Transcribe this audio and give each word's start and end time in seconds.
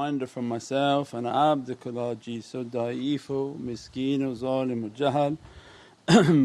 reminder 0.00 0.26
for 0.26 0.40
myself, 0.40 1.12
and 1.12 1.26
abdukul 1.26 2.16
ajizu 2.16 2.64
da'ifu 2.70 3.54
miskinu 3.58 4.34
zalimu 4.34 4.90
jahal 4.92 5.36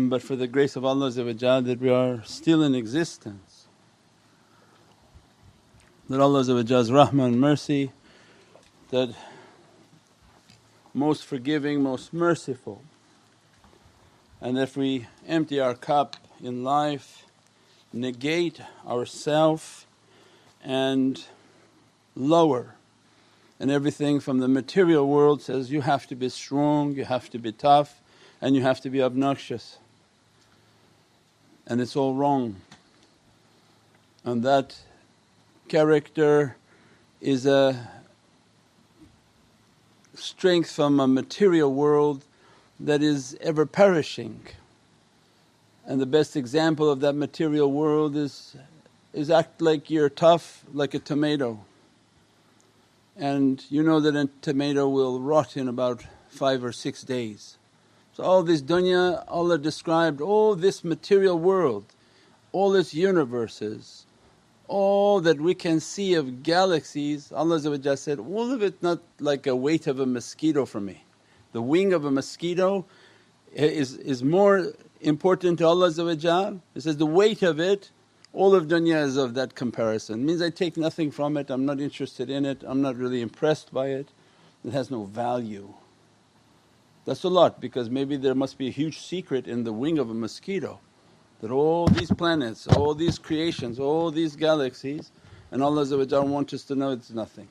but 0.10 0.22
for 0.22 0.36
the 0.36 0.46
grace 0.46 0.76
of 0.76 0.84
Allah 0.84 1.10
that 1.10 1.78
we 1.80 1.90
are 1.90 2.22
still 2.26 2.62
in 2.62 2.76
existence. 2.76 3.68
That 6.10 6.20
Allah's 6.20 6.50
rahmah 6.50 7.28
and 7.28 7.40
mercy 7.40 7.92
that 8.90 9.16
most 10.94 11.24
forgiving, 11.24 11.82
most 11.82 12.14
merciful. 12.14 12.82
And 14.42 14.58
if 14.58 14.76
we 14.76 15.08
empty 15.26 15.62
our 15.62 15.76
cup 15.76 16.18
in 16.44 16.66
life, 16.66 17.26
negate 17.94 18.60
ourself 18.86 19.88
and 20.62 21.24
lower 22.16 22.75
and 23.60 23.72
everything 23.72 24.20
from 24.20 24.40
the 24.40 24.48
material 24.48 25.08
world 25.08 25.42
says 25.42 25.72
you 25.72 25.82
have 25.82 26.08
to 26.08 26.16
be 26.16 26.30
strong, 26.30 26.94
you 26.94 27.06
have 27.06 27.30
to 27.30 27.40
be 27.40 27.52
tough 27.52 28.02
and 28.42 28.56
you 28.56 28.62
have 28.62 28.82
to 28.82 28.90
be 28.90 29.02
obnoxious 29.02 29.78
and 31.68 31.82
it's 31.82 31.96
all 31.96 32.14
wrong. 32.14 32.56
And 34.24 34.44
that 34.44 34.76
character 35.68 36.58
is 37.22 37.46
a 37.46 37.90
strength 40.14 40.72
from 40.72 41.00
a 41.00 41.08
material 41.08 41.74
world 41.74 42.24
that 42.80 43.02
is 43.02 43.38
ever 43.42 43.66
perishing. 43.66 44.42
And 45.86 46.00
the 46.02 46.06
best 46.06 46.36
example 46.36 46.90
of 46.90 47.00
that 47.02 47.14
material 47.14 47.72
world 47.72 48.16
is, 48.16 48.56
is 49.14 49.30
act 49.30 49.62
like 49.62 49.90
you're 49.90 50.10
tough 50.10 50.64
like 50.74 50.94
a 50.94 51.00
tomato. 51.00 51.60
And 53.16 53.64
you 53.70 53.82
know 53.82 54.00
that 54.00 54.16
a 54.16 54.30
tomato 54.42 54.90
will 54.90 55.22
rot 55.22 55.56
in 55.56 55.68
about 55.68 56.04
five 56.28 56.64
or 56.64 56.72
six 56.72 57.04
days. 57.04 57.58
So 58.14 58.24
all 58.24 58.44
this 58.44 58.62
dunya 58.62 59.24
Allah 59.28 59.58
described 59.58 60.22
all 60.22 60.56
this 60.56 60.84
material 60.84 61.38
world, 61.38 61.86
all 62.52 62.76
its 62.76 62.94
universes, 62.94 64.06
all 64.68 65.22
that 65.22 65.40
we 65.40 65.54
can 65.54 65.80
see 65.80 66.14
of 66.14 66.44
galaxies 66.44 67.32
Allah 67.32 67.60
said, 67.98 68.20
all 68.20 68.52
of 68.52 68.64
it 68.64 68.82
not 68.82 69.00
like 69.20 69.48
a 69.48 69.56
weight 69.56 69.88
of 69.88 70.00
a 70.00 70.06
mosquito 70.06 70.66
for 70.66 70.82
me. 70.82 71.04
The 71.52 71.62
wing 71.62 71.94
of 71.94 72.04
a 72.06 72.12
mosquito 72.12 72.86
is, 73.54 73.96
is 73.98 74.24
more 74.24 74.74
important 75.02 75.60
to 75.60 75.68
Allah 75.68 75.92
He 75.92 76.80
says, 76.80 76.98
the 76.98 77.06
weight 77.06 77.44
of 77.44 77.60
it 77.60 77.92
all 78.36 78.54
of 78.54 78.68
dunya 78.68 79.02
is 79.02 79.16
of 79.16 79.34
that 79.36 79.56
comparison. 79.56 80.26
Means 80.26 80.42
I 80.42 80.50
take 80.50 80.76
nothing 80.76 81.10
from 81.10 81.38
it, 81.38 81.50
I'm 81.50 81.66
not 81.66 81.80
interested 81.80 82.30
in 82.30 82.46
it, 82.46 82.64
I'm 82.68 82.82
not 82.82 82.98
really 82.98 83.22
impressed 83.22 83.74
by 83.74 83.88
it, 83.88 84.10
it 84.66 84.74
has 84.74 84.92
no 84.92 85.06
value. 85.06 85.74
That's 87.06 87.24
a 87.24 87.30
lot 87.30 87.62
because 87.62 87.90
maybe 87.90 88.18
there 88.18 88.36
must 88.36 88.58
be 88.58 88.68
a 88.68 88.72
huge 88.72 89.00
secret 89.00 89.48
in 89.48 89.64
the 89.64 89.72
wing 89.72 89.98
of 89.98 90.10
a 90.10 90.14
mosquito 90.14 90.80
that 91.40 91.50
all 91.50 91.88
these 91.88 92.12
planets, 92.12 92.68
all 92.68 92.94
these 92.94 93.18
creations, 93.18 93.80
all 93.80 94.12
these 94.12 94.36
galaxies 94.36 95.12
and 95.52 95.64
Allah 95.64 95.86
wants 96.26 96.54
us 96.54 96.64
to 96.64 96.76
know 96.76 96.92
it's 96.92 97.12
nothing. 97.12 97.48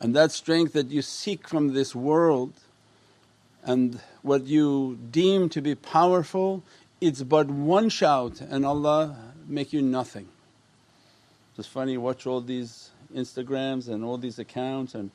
And 0.00 0.16
that 0.16 0.32
strength 0.32 0.72
that 0.72 0.90
you 0.90 1.00
seek 1.00 1.46
from 1.46 1.74
this 1.74 1.94
world 1.94 2.54
and 3.62 4.00
what 4.22 4.46
you 4.46 4.98
deem 5.12 5.48
to 5.50 5.60
be 5.60 5.76
powerful 5.76 6.64
it's 7.02 7.20
but 7.24 7.48
one 7.48 7.88
shout 7.88 8.40
and 8.40 8.64
Allah 8.64 9.16
make 9.48 9.72
you 9.72 9.82
nothing. 9.82 10.28
It's 11.58 11.66
funny, 11.66 11.98
watch 11.98 12.28
all 12.28 12.40
these 12.40 12.90
Instagrams 13.12 13.88
and 13.88 14.04
all 14.04 14.16
these 14.18 14.38
accounts 14.38 14.94
and 14.94 15.10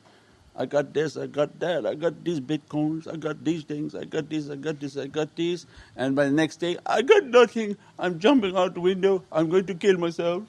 I 0.53 0.65
got 0.65 0.93
this, 0.93 1.15
I 1.15 1.27
got 1.27 1.59
that, 1.59 1.85
I 1.85 1.95
got 1.95 2.25
these 2.25 2.41
bitcoins, 2.41 3.11
I 3.11 3.15
got 3.15 3.41
these 3.45 3.63
things, 3.63 3.95
I 3.95 4.03
got 4.03 4.29
this, 4.29 4.49
I 4.49 4.55
got 4.55 4.81
this, 4.81 4.97
I 4.97 5.07
got 5.07 5.33
this 5.37 5.65
and 5.95 6.13
by 6.13 6.25
the 6.25 6.31
next 6.31 6.57
day, 6.57 6.77
I 6.85 7.01
got 7.03 7.23
nothing, 7.23 7.77
I'm 7.97 8.19
jumping 8.19 8.57
out 8.57 8.73
the 8.73 8.81
window, 8.81 9.23
I'm 9.31 9.49
going 9.49 9.65
to 9.67 9.73
kill 9.73 9.97
myself. 9.97 10.43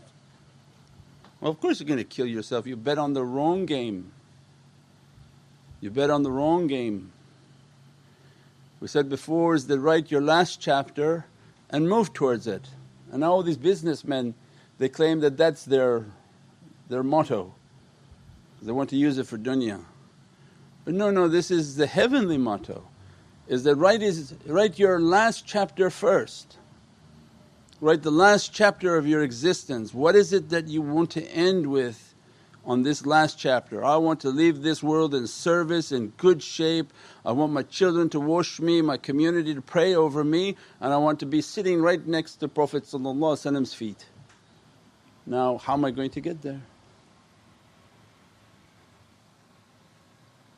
Well 1.40 1.52
of 1.52 1.60
course 1.60 1.78
you're 1.78 1.86
going 1.86 1.98
to 1.98 2.04
kill 2.04 2.26
yourself, 2.26 2.66
you 2.66 2.74
bet 2.76 2.98
on 2.98 3.12
the 3.12 3.24
wrong 3.24 3.64
game. 3.64 4.10
You 5.80 5.90
bet 5.90 6.10
on 6.10 6.24
the 6.24 6.32
wrong 6.32 6.66
game. 6.66 7.12
We 8.80 8.88
said 8.88 9.08
before 9.08 9.54
is 9.54 9.66
that 9.66 9.80
write 9.80 10.10
your 10.10 10.20
last 10.20 10.60
chapter 10.60 11.26
and 11.70 11.88
move 11.88 12.12
towards 12.12 12.46
it. 12.46 12.68
And 13.10 13.20
now 13.20 13.32
all 13.32 13.42
these 13.42 13.56
businessmen 13.56 14.34
they 14.78 14.88
claim 14.88 15.20
that 15.20 15.36
that's 15.36 15.64
their, 15.64 16.06
their 16.88 17.02
motto, 17.02 17.54
they 18.62 18.72
want 18.72 18.90
to 18.90 18.96
use 18.96 19.18
it 19.18 19.26
for 19.26 19.36
dunya. 19.36 19.84
But 20.84 20.94
no, 20.94 21.10
no, 21.10 21.28
this 21.28 21.50
is 21.50 21.76
the 21.76 21.86
heavenly 21.86 22.38
motto 22.38 22.84
is 23.46 23.64
that 23.64 23.76
write, 23.76 24.02
is, 24.02 24.34
write 24.46 24.78
your 24.78 25.00
last 25.00 25.46
chapter 25.46 25.90
first. 25.90 26.58
Write 27.80 28.02
the 28.02 28.10
last 28.10 28.52
chapter 28.52 28.96
of 28.96 29.06
your 29.06 29.22
existence. 29.22 29.94
What 29.94 30.16
is 30.16 30.32
it 30.32 30.50
that 30.50 30.68
you 30.68 30.82
want 30.82 31.10
to 31.12 31.24
end 31.30 31.66
with 31.66 32.07
on 32.64 32.82
this 32.82 33.06
last 33.06 33.38
chapter. 33.38 33.84
I 33.84 33.96
want 33.96 34.20
to 34.20 34.30
leave 34.30 34.62
this 34.62 34.82
world 34.82 35.14
in 35.14 35.26
service, 35.26 35.90
in 35.90 36.08
good 36.16 36.42
shape. 36.42 36.92
I 37.24 37.32
want 37.32 37.52
my 37.52 37.62
children 37.62 38.08
to 38.10 38.20
wash 38.20 38.60
me, 38.60 38.82
my 38.82 38.96
community 38.96 39.54
to 39.54 39.62
pray 39.62 39.94
over 39.94 40.22
me, 40.22 40.56
and 40.80 40.92
I 40.92 40.98
want 40.98 41.20
to 41.20 41.26
be 41.26 41.40
sitting 41.40 41.80
right 41.80 42.06
next 42.06 42.36
to 42.36 42.48
Prophet's 42.48 42.92
feet. 43.74 44.06
Now, 45.26 45.58
how 45.58 45.74
am 45.74 45.84
I 45.84 45.90
going 45.90 46.10
to 46.10 46.20
get 46.20 46.42
there? 46.42 46.62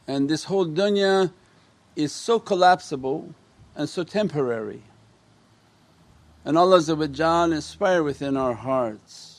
And 0.06 0.28
this 0.28 0.44
whole 0.44 0.66
dunya 0.66 1.33
is 1.94 2.12
so 2.12 2.41
collapsible 2.41 3.34
and 3.77 3.89
so 3.89 4.03
temporary. 4.03 4.83
And 6.44 6.59
Allah 6.59 6.81
inspire 7.53 8.03
within 8.03 8.37
our 8.37 8.55
hearts 8.55 9.30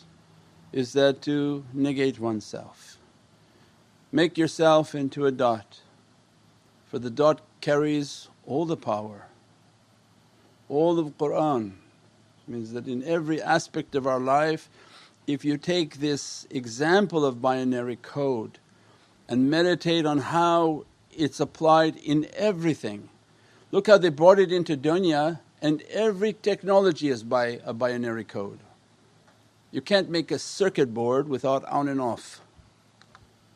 is 0.71 0.93
that 0.93 1.21
to 1.23 1.63
negate 1.73 2.19
oneself. 2.19 2.97
Make 4.11 4.37
yourself 4.37 4.93
into 4.95 5.25
a 5.25 5.31
dot, 5.31 5.81
for 6.87 6.99
the 6.99 7.09
dot 7.09 7.41
carries 7.61 8.27
all 8.45 8.65
the 8.65 8.77
power. 8.77 9.27
All 10.69 10.99
of 10.99 11.17
Qur'an 11.17 11.77
means 12.47 12.73
that 12.73 12.87
in 12.87 13.03
every 13.03 13.41
aspect 13.41 13.95
of 13.95 14.07
our 14.07 14.19
life, 14.19 14.69
if 15.27 15.45
you 15.45 15.57
take 15.57 15.97
this 15.97 16.47
example 16.49 17.25
of 17.25 17.41
binary 17.41 17.95
code 17.95 18.59
and 19.27 19.49
meditate 19.49 20.05
on 20.05 20.17
how 20.17 20.85
it's 21.11 21.39
applied 21.39 21.95
in 21.97 22.27
everything. 22.33 23.09
Look 23.71 23.88
how 23.88 23.97
they 23.97 24.09
brought 24.09 24.39
it 24.39 24.51
into 24.51 24.75
dunya 24.75 25.39
and 25.61 25.81
every 25.83 26.33
technology 26.33 27.09
is 27.09 27.23
by 27.23 27.59
a 27.63 27.73
binary 27.73 28.23
code. 28.23 28.59
You 29.71 29.81
can't 29.81 30.09
make 30.09 30.31
a 30.31 30.39
circuit 30.39 30.93
board 30.93 31.27
without 31.29 31.65
on 31.65 31.87
and 31.87 32.01
off. 32.01 32.41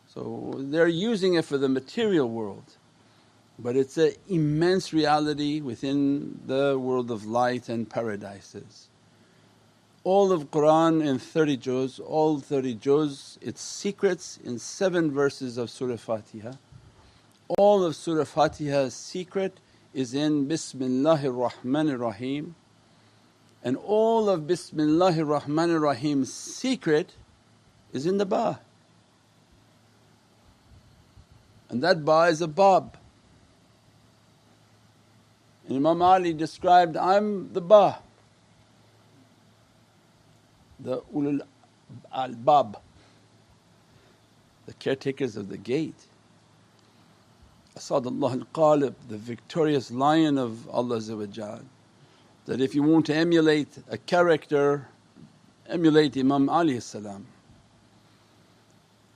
So 0.07 0.55
they're 0.57 0.87
using 0.87 1.33
it 1.33 1.45
for 1.45 1.57
the 1.57 1.67
material 1.67 2.29
world 2.29 2.77
but 3.57 3.75
it's 3.75 3.97
an 3.97 4.11
immense 4.27 4.91
reality 4.91 5.61
within 5.61 6.39
the 6.45 6.77
world 6.77 7.09
of 7.09 7.25
light 7.25 7.69
and 7.69 7.89
paradises. 7.89 8.89
All 10.03 10.31
of 10.31 10.51
Qur'an 10.51 11.01
in 11.01 11.17
30 11.17 11.57
juz, 11.57 11.99
all 11.99 12.39
30 12.39 12.75
juz, 12.75 13.39
its 13.41 13.61
secrets 13.61 14.37
in 14.43 14.59
7 14.59 15.11
verses 15.11 15.57
of 15.57 15.69
Surah 15.69 15.97
Fatiha. 15.97 16.53
All 17.57 17.83
of 17.83 17.95
Surah 17.95 18.25
Fatiha's 18.25 18.93
secret 18.93 19.59
is 19.93 20.13
in 20.13 20.47
Bismillahir 20.47 21.49
Rahmanir 21.49 21.99
Rahim 21.99 22.55
and 23.65 23.77
all 23.77 24.29
of 24.29 24.41
Bismillahir 24.41 25.41
Rahmanir 25.41 25.81
Rahim's 25.81 26.31
secret 26.31 27.13
is 27.91 28.05
in 28.05 28.19
the 28.19 28.25
ba. 28.25 28.59
And 31.69 31.81
that 31.81 32.05
ba 32.05 32.27
is 32.29 32.41
a 32.41 32.47
bab. 32.47 32.95
And 35.67 35.77
Imam 35.77 36.03
Ali 36.03 36.31
described, 36.31 36.95
I'm 36.95 37.51
the 37.53 37.61
ba, 37.61 37.97
the 40.79 41.01
ulul 41.11 41.41
al 42.13 42.33
bab, 42.33 42.77
the 44.67 44.73
caretakers 44.73 45.37
of 45.37 45.49
the 45.49 45.57
gate. 45.57 46.05
Asadullah 47.75 48.33
al 48.33 48.47
Ghalib, 48.53 48.93
the 49.09 49.17
victorious 49.17 49.89
lion 49.89 50.37
of 50.37 50.69
Allah 50.69 51.01
that 52.45 52.61
if 52.61 52.75
you 52.75 52.83
want 52.83 53.05
to 53.07 53.15
emulate 53.15 53.69
a 53.89 53.97
character, 53.97 54.87
emulate 55.67 56.17
Imam 56.17 56.49
Ali. 56.49 56.79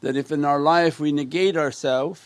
That 0.01 0.15
if 0.15 0.31
in 0.31 0.45
our 0.45 0.59
life 0.59 0.99
we 0.99 1.11
negate 1.11 1.57
ourselves, 1.57 2.21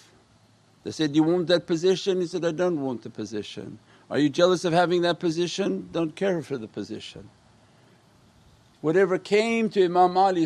they 0.83 0.91
said, 0.91 1.15
you 1.15 1.23
want 1.23 1.47
that 1.47 1.65
position? 1.65 2.21
He 2.21 2.27
said, 2.27 2.45
I 2.45 2.51
don't 2.51 2.81
want 2.81 3.03
the 3.03 3.09
position. 3.09 3.79
Are 4.09 4.19
you 4.19 4.29
jealous 4.29 4.65
of 4.65 4.73
having 4.73 5.01
that 5.03 5.19
position? 5.19 5.89
Don't 5.91 6.15
care 6.15 6.41
for 6.41 6.57
the 6.57 6.67
position. 6.67 7.29
Whatever 8.81 9.17
came 9.17 9.69
to 9.69 9.85
Imam 9.85 10.17
Ali 10.17 10.45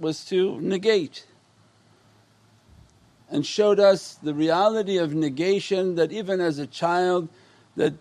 was 0.00 0.24
to 0.26 0.60
negate. 0.60 1.24
and 3.30 3.44
showed 3.46 3.80
us 3.80 4.14
the 4.22 4.34
reality 4.34 4.98
of 4.98 5.14
negation 5.14 5.94
that 5.94 6.12
even 6.12 6.40
as 6.40 6.58
a 6.58 6.66
child 6.66 7.28
that 7.76 7.94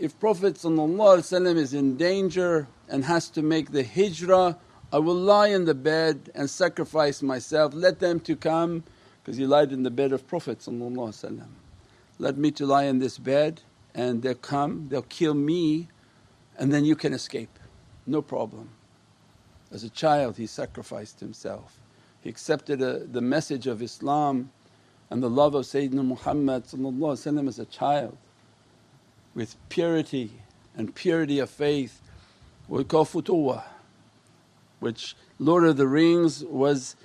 if 0.00 0.18
Prophet 0.18 0.56
is 0.56 1.74
in 1.74 1.96
danger 1.98 2.66
and 2.88 3.04
has 3.04 3.28
to 3.28 3.42
make 3.42 3.70
the 3.70 3.84
hijrah 3.84 4.56
I 4.92 4.98
will 4.98 5.14
lie 5.14 5.48
in 5.48 5.66
the 5.66 5.74
bed 5.74 6.32
and 6.34 6.50
sacrifice 6.50 7.22
myself, 7.22 7.74
let 7.74 8.00
them 8.00 8.18
to 8.20 8.34
come 8.34 8.82
because 9.22 9.36
he 9.36 9.46
lied 9.46 9.70
in 9.72 9.84
the 9.84 9.90
bed 9.90 10.12
of 10.12 10.26
Prophet 10.26 10.66
let 12.18 12.36
me 12.36 12.50
to 12.50 12.66
lie 12.66 12.84
in 12.84 12.98
this 12.98 13.18
bed 13.18 13.60
and 13.94 14.22
they'll 14.22 14.34
come, 14.34 14.88
they'll 14.88 15.02
kill 15.02 15.34
me 15.34 15.88
and 16.58 16.72
then 16.72 16.84
you 16.84 16.96
can 16.96 17.12
escape, 17.12 17.58
no 18.06 18.22
problem. 18.22 18.70
As 19.70 19.84
a 19.84 19.90
child 19.90 20.38
he 20.38 20.46
sacrificed 20.46 21.20
himself. 21.20 21.78
He 22.22 22.30
accepted 22.30 22.82
a, 22.82 23.00
the 23.00 23.20
message 23.20 23.66
of 23.66 23.82
Islam 23.82 24.50
and 25.10 25.22
the 25.22 25.30
love 25.30 25.54
of 25.54 25.66
Sayyidina 25.66 26.04
Muhammad 26.04 26.64
as 27.48 27.58
a 27.58 27.66
child 27.66 28.16
with 29.34 29.56
purity 29.68 30.32
and 30.76 30.94
purity 30.94 31.38
of 31.38 31.50
faith. 31.50 32.00
We 32.68 32.84
call 32.84 33.04
futuwah 33.04 33.64
which 34.80 35.14
Lord 35.38 35.64
of 35.64 35.76
the 35.76 35.86
Rings 35.86 36.42
was 36.44 36.96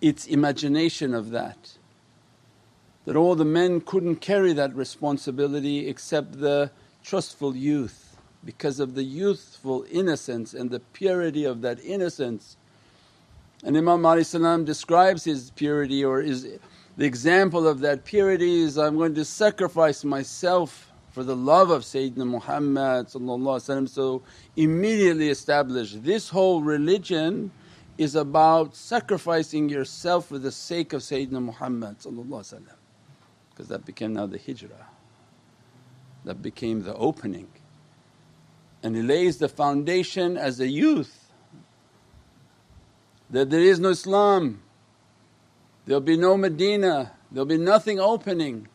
its 0.00 0.26
imagination 0.26 1.14
of 1.14 1.30
that. 1.30 1.72
That 3.04 3.16
all 3.16 3.34
the 3.34 3.44
men 3.44 3.80
couldn't 3.80 4.16
carry 4.16 4.52
that 4.52 4.74
responsibility 4.76 5.88
except 5.88 6.38
the 6.38 6.70
trustful 7.02 7.56
youth 7.56 8.16
because 8.44 8.78
of 8.78 8.94
the 8.94 9.02
youthful 9.02 9.84
innocence 9.90 10.54
and 10.54 10.70
the 10.70 10.80
purity 10.80 11.44
of 11.44 11.62
that 11.62 11.82
innocence. 11.84 12.56
And 13.64 13.76
Imam 13.76 14.04
Ali 14.04 14.24
describes 14.64 15.24
his 15.24 15.50
purity 15.52 16.04
or 16.04 16.20
is 16.20 16.46
the 16.96 17.04
example 17.06 17.66
of 17.66 17.80
that 17.80 18.04
purity 18.04 18.60
is, 18.60 18.76
I'm 18.76 18.96
going 18.96 19.14
to 19.14 19.24
sacrifice 19.24 20.04
myself 20.04 20.91
for 21.12 21.22
the 21.22 21.36
love 21.36 21.70
of 21.70 21.82
Sayyidina 21.82 22.26
Muhammad 22.26 23.10
so 23.10 24.22
immediately 24.56 25.28
established 25.28 26.02
this 26.02 26.30
whole 26.30 26.62
religion 26.62 27.50
is 27.98 28.16
about 28.16 28.74
sacrificing 28.74 29.68
yourself 29.68 30.26
for 30.26 30.38
the 30.38 30.50
sake 30.50 30.94
of 30.94 31.02
Sayyidina 31.02 31.42
Muhammad 31.42 31.96
because 33.50 33.68
that 33.68 33.84
became 33.84 34.14
now 34.14 34.24
the 34.24 34.38
hijrah, 34.38 34.88
that 36.24 36.40
became 36.40 36.82
the 36.82 36.94
opening. 36.94 37.48
And 38.82 38.96
he 38.96 39.02
lays 39.02 39.36
the 39.36 39.50
foundation 39.50 40.38
as 40.38 40.58
a 40.60 40.66
youth 40.66 41.30
that 43.28 43.50
there 43.50 43.60
is 43.60 43.78
no 43.78 43.90
Islam, 43.90 44.62
there'll 45.84 46.00
be 46.00 46.16
no 46.16 46.38
Medina, 46.38 47.12
there'll 47.30 47.44
be 47.44 47.58
nothing 47.58 48.00
opening 48.00 48.68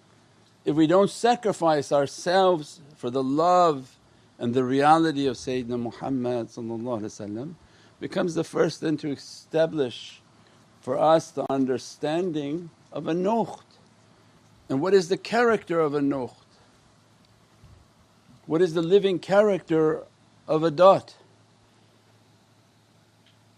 if 0.67 0.75
we 0.75 0.85
don't 0.85 1.09
sacrifice 1.09 1.93
ourselves 1.93 2.81
for 2.97 3.09
the 3.09 3.23
love 3.23 3.97
and 4.37 4.53
the 4.53 4.65
reality 4.65 5.25
of 5.25 5.37
Sayyidina 5.37 5.79
Muhammad 5.79 6.49
becomes 8.01 8.35
the 8.35 8.43
first 8.43 8.81
then 8.81 8.97
to 8.97 9.09
establish 9.09 10.21
for 10.81 10.99
us 10.99 11.31
the 11.31 11.45
understanding 11.49 12.69
of 12.91 13.07
a 13.07 13.13
nukht. 13.13 13.63
And 14.67 14.81
what 14.81 14.93
is 14.93 15.07
the 15.07 15.15
character 15.15 15.79
of 15.79 15.93
a 15.93 16.01
nukht? 16.01 16.33
What 18.45 18.61
is 18.61 18.73
the 18.73 18.81
living 18.81 19.19
character 19.19 20.03
of 20.49 20.63
a 20.63 20.71
dot? 20.71 21.15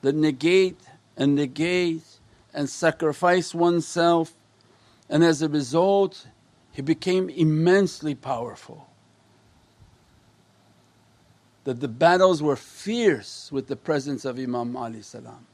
That 0.03 0.13
negate 0.13 0.79
and 1.17 1.33
negate 1.33 2.05
and 2.53 2.69
sacrifice 2.69 3.55
oneself 3.55 4.35
and 5.09 5.23
as 5.23 5.41
a 5.41 5.49
result 5.49 6.27
he 6.79 6.81
became 6.81 7.29
immensely 7.29 8.15
powerful. 8.15 8.87
That 11.65 11.81
the 11.81 11.89
battles 11.89 12.41
were 12.41 12.55
fierce 12.55 13.51
with 13.51 13.67
the 13.67 13.75
presence 13.75 14.23
of 14.23 14.39
Imam 14.39 14.77
Ali 14.77 15.01
salam. 15.01 15.45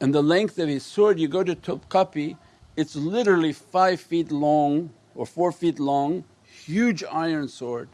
And 0.00 0.14
the 0.14 0.22
length 0.22 0.58
of 0.58 0.70
his 0.70 0.86
sword, 0.86 1.20
you 1.20 1.28
go 1.28 1.44
to 1.44 1.54
Topkapi, 1.54 2.38
it's 2.76 2.96
literally 2.96 3.52
five 3.52 4.00
feet 4.00 4.32
long 4.32 4.88
or 5.14 5.26
four 5.26 5.52
feet 5.52 5.78
long, 5.78 6.24
huge 6.44 7.04
iron 7.04 7.46
sword 7.46 7.90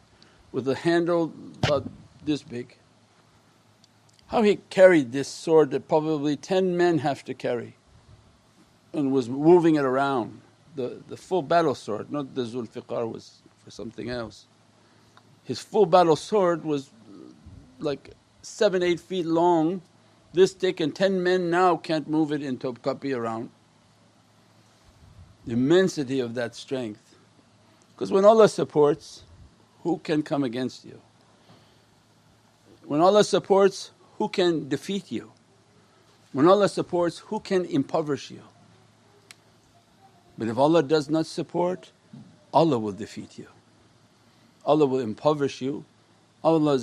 with 0.52 0.68
a 0.68 0.76
handle 0.76 1.32
about 1.64 1.90
this 2.24 2.44
big. 2.44 2.76
How 4.28 4.42
he 4.42 4.60
carried 4.70 5.10
this 5.10 5.26
sword 5.26 5.72
that 5.72 5.88
probably 5.88 6.36
10 6.36 6.76
men 6.76 6.98
have 6.98 7.24
to 7.24 7.34
carry 7.34 7.74
and 8.92 9.10
was 9.10 9.28
moving 9.28 9.74
it 9.74 9.84
around 9.84 10.40
the, 10.74 11.02
the 11.08 11.16
full 11.16 11.42
battle 11.42 11.74
sword, 11.74 12.10
not 12.10 12.34
the 12.34 12.42
Zulfiqar 12.42 13.10
was 13.10 13.42
for 13.64 13.70
something 13.70 14.10
else. 14.10 14.46
His 15.44 15.60
full 15.60 15.86
battle 15.86 16.16
sword 16.16 16.64
was 16.64 16.90
uh, 17.08 17.32
like 17.78 18.14
seven, 18.42 18.82
eight 18.82 19.00
feet 19.00 19.26
long, 19.26 19.82
this 20.32 20.52
thick, 20.52 20.80
and 20.80 20.94
ten 20.94 21.22
men 21.22 21.50
now 21.50 21.76
can't 21.76 22.08
move 22.08 22.32
it 22.32 22.42
in 22.42 22.58
Topkapi 22.58 23.16
around. 23.16 23.50
The 25.46 25.54
immensity 25.54 26.20
of 26.20 26.34
that 26.34 26.54
strength. 26.54 27.16
Because 27.94 28.12
when 28.12 28.24
Allah 28.24 28.48
supports, 28.48 29.24
who 29.82 29.98
can 29.98 30.22
come 30.22 30.44
against 30.44 30.84
you? 30.84 31.00
When 32.84 33.00
Allah 33.00 33.24
supports, 33.24 33.90
who 34.18 34.28
can 34.28 34.68
defeat 34.68 35.10
you? 35.10 35.32
When 36.32 36.46
Allah 36.46 36.68
supports, 36.68 37.18
who 37.18 37.40
can 37.40 37.64
impoverish 37.64 38.30
you? 38.30 38.42
But 40.40 40.48
if 40.48 40.56
Allah 40.56 40.82
does 40.82 41.10
not 41.10 41.26
support, 41.26 41.92
Allah 42.54 42.78
will 42.78 42.92
defeat 42.92 43.36
you. 43.36 43.46
Allah 44.64 44.86
will 44.86 45.00
impoverish 45.00 45.60
you, 45.60 45.84
Allah 46.42 46.78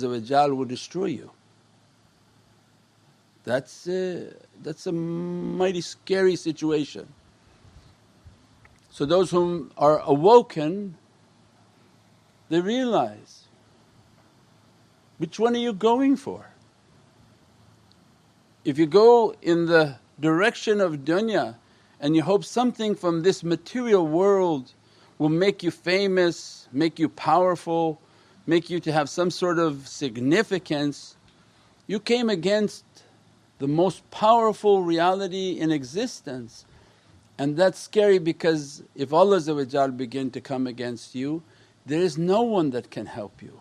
will 0.54 0.64
destroy 0.64 1.06
you. 1.06 1.32
That's 3.42 3.88
a, 3.88 4.32
that's 4.62 4.86
a 4.86 4.92
mighty 4.92 5.80
scary 5.80 6.36
situation. 6.36 7.08
So 8.90 9.04
those 9.04 9.32
whom 9.32 9.72
are 9.76 9.98
awoken, 10.06 10.94
they 12.50 12.60
realize 12.60 13.48
which 15.16 15.40
one 15.40 15.56
are 15.56 15.58
you 15.58 15.72
going 15.72 16.14
for? 16.14 16.46
If 18.64 18.78
you 18.78 18.86
go 18.86 19.34
in 19.42 19.66
the 19.66 19.96
direction 20.20 20.80
of 20.80 20.98
dunya 20.98 21.56
and 22.00 22.14
you 22.14 22.22
hope 22.22 22.44
something 22.44 22.94
from 22.94 23.22
this 23.22 23.42
material 23.42 24.06
world 24.06 24.72
will 25.18 25.28
make 25.28 25.62
you 25.62 25.70
famous, 25.70 26.68
make 26.72 26.98
you 26.98 27.08
powerful, 27.08 28.00
make 28.46 28.70
you 28.70 28.80
to 28.80 28.92
have 28.92 29.08
some 29.08 29.30
sort 29.30 29.58
of 29.58 29.86
significance, 29.86 31.16
you 31.86 31.98
came 31.98 32.30
against 32.30 32.84
the 33.58 33.68
most 33.68 34.08
powerful 34.10 34.82
reality 34.82 35.58
in 35.58 35.72
existence. 35.72 36.64
And 37.36 37.56
that's 37.56 37.78
scary 37.78 38.18
because 38.18 38.82
if 38.94 39.12
Allah 39.12 39.88
begin 39.88 40.30
to 40.30 40.40
come 40.40 40.66
against 40.66 41.14
you, 41.14 41.42
there 41.84 42.00
is 42.00 42.16
no 42.16 42.42
one 42.42 42.70
that 42.70 42.90
can 42.90 43.06
help 43.06 43.42
you. 43.42 43.60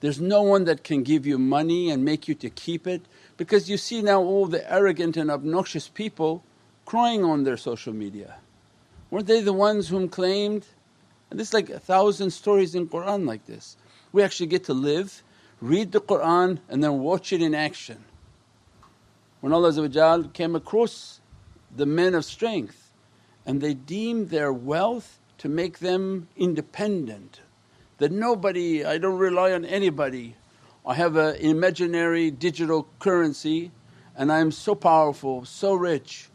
There's 0.00 0.20
no 0.20 0.42
one 0.42 0.64
that 0.64 0.82
can 0.82 1.02
give 1.02 1.26
you 1.26 1.38
money 1.38 1.90
and 1.90 2.04
make 2.04 2.26
you 2.26 2.34
to 2.36 2.48
keep 2.48 2.86
it 2.86 3.02
because 3.36 3.68
you 3.68 3.76
see 3.76 4.00
now 4.00 4.22
all 4.22 4.46
the 4.46 4.70
arrogant 4.72 5.16
and 5.16 5.30
obnoxious 5.30 5.88
people 5.88 6.42
crying 6.90 7.22
on 7.22 7.44
their 7.44 7.56
social 7.56 7.92
media. 7.92 8.34
Weren't 9.12 9.28
they 9.28 9.42
the 9.42 9.52
ones 9.52 9.86
whom 9.86 10.08
claimed? 10.08 10.66
And 11.30 11.38
there's 11.38 11.54
like 11.54 11.70
a 11.70 11.78
thousand 11.78 12.32
stories 12.32 12.74
in 12.74 12.88
Qur'an 12.88 13.26
like 13.26 13.46
this. 13.46 13.76
We 14.10 14.24
actually 14.24 14.48
get 14.48 14.64
to 14.64 14.74
live, 14.74 15.22
read 15.60 15.92
the 15.92 16.00
Qur'an 16.00 16.58
and 16.68 16.82
then 16.82 16.98
watch 16.98 17.32
it 17.32 17.42
in 17.42 17.54
action. 17.54 18.02
When 19.40 19.52
Allah 19.52 20.28
came 20.34 20.56
across 20.56 21.20
the 21.76 21.86
men 21.86 22.16
of 22.16 22.24
strength 22.24 22.92
and 23.46 23.60
they 23.60 23.74
deemed 23.74 24.30
their 24.30 24.52
wealth 24.52 25.20
to 25.38 25.48
make 25.48 25.78
them 25.78 26.26
independent, 26.36 27.40
that 27.98 28.10
nobody, 28.10 28.84
I 28.84 28.98
don't 28.98 29.16
rely 29.16 29.52
on 29.52 29.64
anybody, 29.64 30.34
I 30.84 30.94
have 30.94 31.14
an 31.14 31.36
imaginary 31.36 32.32
digital 32.32 32.88
currency 32.98 33.70
and 34.16 34.32
I'm 34.32 34.50
so 34.50 34.74
powerful, 34.74 35.44
so 35.44 35.74
rich 35.74 36.29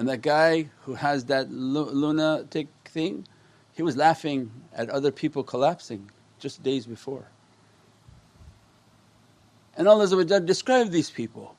And 0.00 0.08
that 0.08 0.22
guy 0.22 0.70
who 0.84 0.94
has 0.94 1.26
that 1.26 1.50
lunatic 1.52 2.68
thing, 2.86 3.26
he 3.74 3.82
was 3.82 3.98
laughing 3.98 4.50
at 4.74 4.88
other 4.88 5.12
people 5.12 5.42
collapsing 5.42 6.10
just 6.38 6.62
days 6.62 6.86
before. 6.86 7.26
And 9.76 9.86
Allah 9.86 10.06
described 10.40 10.90
these 10.90 11.10
people. 11.10 11.54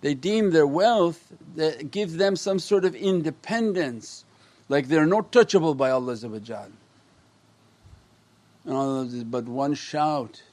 They 0.00 0.14
deem 0.14 0.52
their 0.52 0.64
wealth 0.64 1.32
that 1.56 1.90
gives 1.90 2.18
them 2.18 2.36
some 2.36 2.60
sort 2.60 2.84
of 2.84 2.94
independence, 2.94 4.24
like 4.68 4.86
they're 4.86 5.04
not 5.04 5.32
touchable 5.32 5.76
by 5.76 5.90
Allah. 5.90 6.16
And 6.22 6.72
Allah 8.68 9.24
but 9.24 9.46
one 9.46 9.74
shout, 9.74 10.44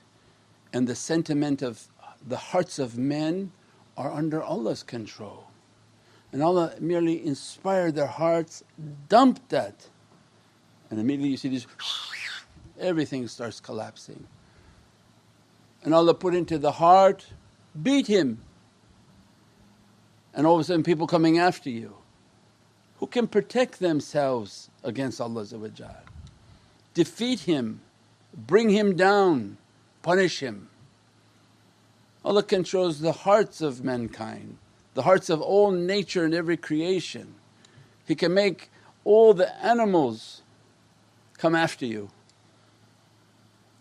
and 0.74 0.88
the 0.88 0.96
sentiment 0.96 1.62
of 1.62 1.89
the 2.27 2.38
hearts 2.38 2.80
of 2.80 2.98
men 2.98 3.51
are 3.96 4.12
under 4.12 4.42
Allah's 4.42 4.82
control. 4.82 5.44
And 6.31 6.43
Allah 6.43 6.74
merely 6.79 7.25
inspired 7.25 7.96
their 7.96 8.07
hearts, 8.07 8.63
dumped 9.07 9.50
that 9.50 9.88
and 10.89 11.00
immediately 11.00 11.29
you 11.29 11.38
see 11.38 11.50
this 11.50 11.67
everything 12.79 13.27
starts 13.27 13.60
collapsing. 13.60 14.25
And 15.84 15.93
Allah 15.93 16.13
put 16.13 16.36
into 16.36 16.57
the 16.57 16.74
heart, 16.74 17.25
beat 17.81 18.07
him. 18.07 18.41
And 20.34 20.46
all 20.46 20.55
of 20.55 20.62
a 20.62 20.63
sudden 20.63 20.84
people 20.84 21.07
coming 21.07 21.39
after 21.39 21.69
you. 21.69 21.96
Who 23.00 23.07
can 23.07 23.27
protect 23.27 23.79
themselves 23.79 24.69
against 24.84 25.22
Allah 25.22 25.46
Defeat 26.93 27.41
him, 27.41 27.81
bring 28.36 28.69
him 28.69 28.96
down, 28.96 29.57
punish 30.01 30.39
him. 30.39 30.69
Allah 32.25 32.43
controls 32.43 33.00
the 33.00 33.12
hearts 33.12 33.62
of 33.62 33.84
mankind, 33.84 34.57
the 34.98 35.04
hearts 35.04 35.30
of 35.30 35.44
all 35.44 35.70
nature 35.70 36.25
and 36.25 36.34
every 36.34 36.58
creation. 36.58 37.36
He 38.08 38.16
can 38.16 38.34
make 38.34 38.72
all 39.04 39.36
the 39.36 39.56
animals 39.63 40.42
come 41.38 41.54
after 41.54 41.86
you. 41.86 42.10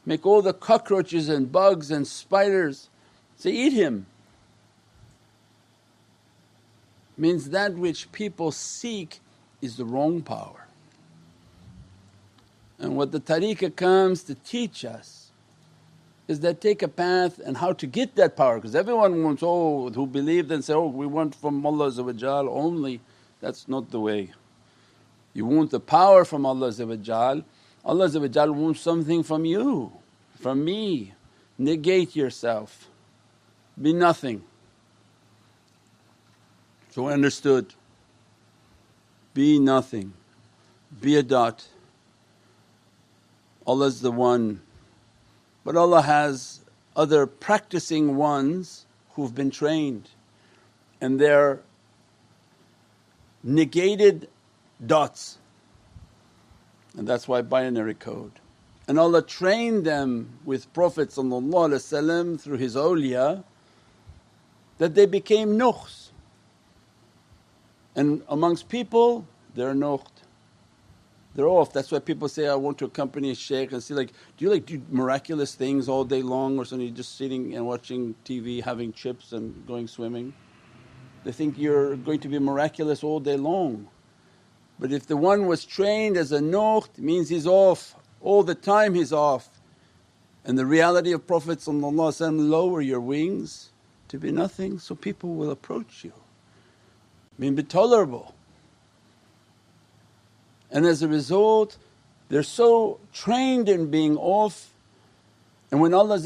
Make 0.05 0.27
all 0.27 0.43
the 0.43 0.53
cockroaches 0.53 1.31
and 1.31 1.51
bugs 1.51 1.91
and 1.91 2.07
spiders 2.07 2.91
say, 3.39 3.51
eat 3.51 3.73
him. 3.73 4.05
Means 7.17 7.49
that 7.49 7.73
which 7.73 8.13
people 8.13 8.53
seek 8.53 9.21
is 9.63 9.79
the 9.79 9.87
wrong 9.87 10.21
power. 10.21 10.67
And 12.79 12.95
what 12.95 13.11
the 13.11 13.21
tariqah 13.21 13.75
comes 13.75 14.23
to 14.25 14.35
teach 14.35 14.85
us 14.85 15.26
is 16.29 16.41
that 16.41 16.61
take 16.61 16.83
a 16.83 16.89
path 16.89 17.39
and 17.39 17.57
how 17.57 17.73
to 17.73 17.87
get 17.87 18.17
that 18.17 18.37
power 18.37 18.57
because 18.57 18.75
everyone 18.75 19.23
wants, 19.23 19.43
oh 19.45 19.91
who 19.91 20.07
believed 20.07 20.51
and 20.51 20.65
say, 20.65 20.75
oh 20.75 20.87
we 20.89 21.07
want 21.07 21.35
from 21.35 21.65
Allah 21.65 21.93
only, 22.51 23.01
that's 23.41 23.69
not 23.69 23.91
the 23.91 24.01
way. 24.01 24.33
You 25.35 25.45
want 25.45 25.71
the 25.71 25.81
power 25.81 26.25
from 26.25 26.47
Allah 26.47 26.73
Allah 27.85 28.53
wants 28.53 28.81
something 28.81 29.23
from 29.23 29.45
you, 29.45 29.93
from 30.41 30.65
me. 30.65 31.13
Negate 31.59 32.15
yourself, 32.15 32.89
be 33.81 33.93
nothing. 33.93 34.43
So 36.91 37.09
understood 37.09 37.73
be 39.37 39.59
nothing, 39.59 40.15
be 40.99 41.17
a 41.17 41.23
dot. 41.23 41.69
Allah's 43.67 44.01
the 44.01 44.11
one. 44.11 44.63
But 45.67 45.75
Allah 45.77 46.03
has 46.03 46.61
other 46.95 47.27
practicing 47.27 48.15
ones 48.15 48.87
who've 49.15 49.35
been 49.35 49.51
trained 49.51 50.11
and 51.01 51.19
they're 51.19 51.59
negated 53.43 54.29
dots 54.87 55.39
and 56.97 57.09
that's 57.09 57.27
why 57.27 57.43
binary 57.43 57.95
code. 57.95 58.39
And 58.87 58.97
Allah 58.97 59.23
trained 59.23 59.85
them 59.85 60.39
with 60.45 60.73
Prophet 60.73 61.11
through 61.11 62.59
His 62.59 62.77
awliya 62.77 63.43
that 64.79 64.95
they 64.95 65.07
became 65.07 65.59
nukhs. 65.59 66.11
And 67.97 68.23
amongst 68.29 68.69
people 68.69 69.27
they're 69.57 69.75
nukht. 69.75 70.16
They're 71.37 71.49
off. 71.49 71.71
That's 71.71 71.93
why 71.93 71.99
people 71.99 72.29
say, 72.29 72.49
I 72.49 72.55
want 72.55 72.79
to 72.79 72.87
accompany 72.87 73.31
a 73.31 73.35
shaykh 73.35 73.73
and 73.73 73.83
see 73.83 73.93
like, 73.93 74.13
do 74.37 74.47
you 74.47 74.51
like 74.51 74.65
do 74.65 74.83
miraculous 74.91 75.55
things 75.55 75.87
all 75.87 76.03
day 76.03 76.23
long 76.23 76.59
or 76.59 76.65
something? 76.65 76.87
You're 76.87 76.97
just 76.97 77.19
sitting 77.19 77.55
and 77.55 77.67
watching 77.67 78.15
TV, 78.25 78.65
having 78.65 78.95
chips 78.95 79.33
and 79.33 79.67
going 79.67 79.87
swimming. 79.87 80.33
They 81.25 81.33
think 81.33 81.59
you're 81.59 81.95
going 81.97 82.21
to 82.21 82.29
be 82.29 82.39
miraculous 82.39 83.05
all 83.05 83.21
day 83.21 83.37
long. 83.37 83.87
But 84.79 84.93
if 84.93 85.07
the 85.07 85.17
one 85.19 85.47
was 85.47 85.67
trained 85.67 86.17
as 86.17 86.33
a 86.33 86.41
nukht 86.41 86.99
means 86.99 87.29
he's 87.29 87.47
off, 87.47 87.95
all 88.23 88.43
the 88.43 88.55
time 88.55 88.95
he's 88.95 89.13
off. 89.13 89.51
And 90.43 90.59
the 90.59 90.65
reality 90.65 91.13
of 91.13 91.27
Prophet 91.27 91.61
lower 91.67 92.81
your 92.81 93.01
wings 93.01 93.73
to 94.09 94.19
be 94.19 94.31
nothing 94.33 94.79
so 94.79 94.95
people 94.95 95.35
will 95.35 95.51
approach 95.51 96.05
you, 96.05 96.13
Mean 97.37 97.57
be 97.57 97.65
tolerable. 97.65 98.36
And 100.71 100.87
as 100.87 101.03
a 101.03 101.09
result 101.09 101.77
they're 102.29 102.43
so 102.43 102.99
trained 103.13 103.69
in 103.69 103.91
being 103.91 104.17
off 104.17 104.73
and 105.71 105.81
when 105.81 105.95
Allah 105.95 106.19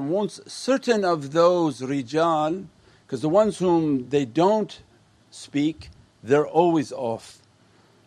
wants 0.00 0.40
certain 0.46 1.04
of 1.04 1.32
those 1.32 1.80
rijal 1.80 2.66
because 3.06 3.22
the 3.22 3.28
ones 3.28 3.58
whom 3.58 4.08
they 4.10 4.24
don't 4.24 4.80
speak 5.30 5.90
they're 6.22 6.46
always 6.46 6.92
off 6.92 7.38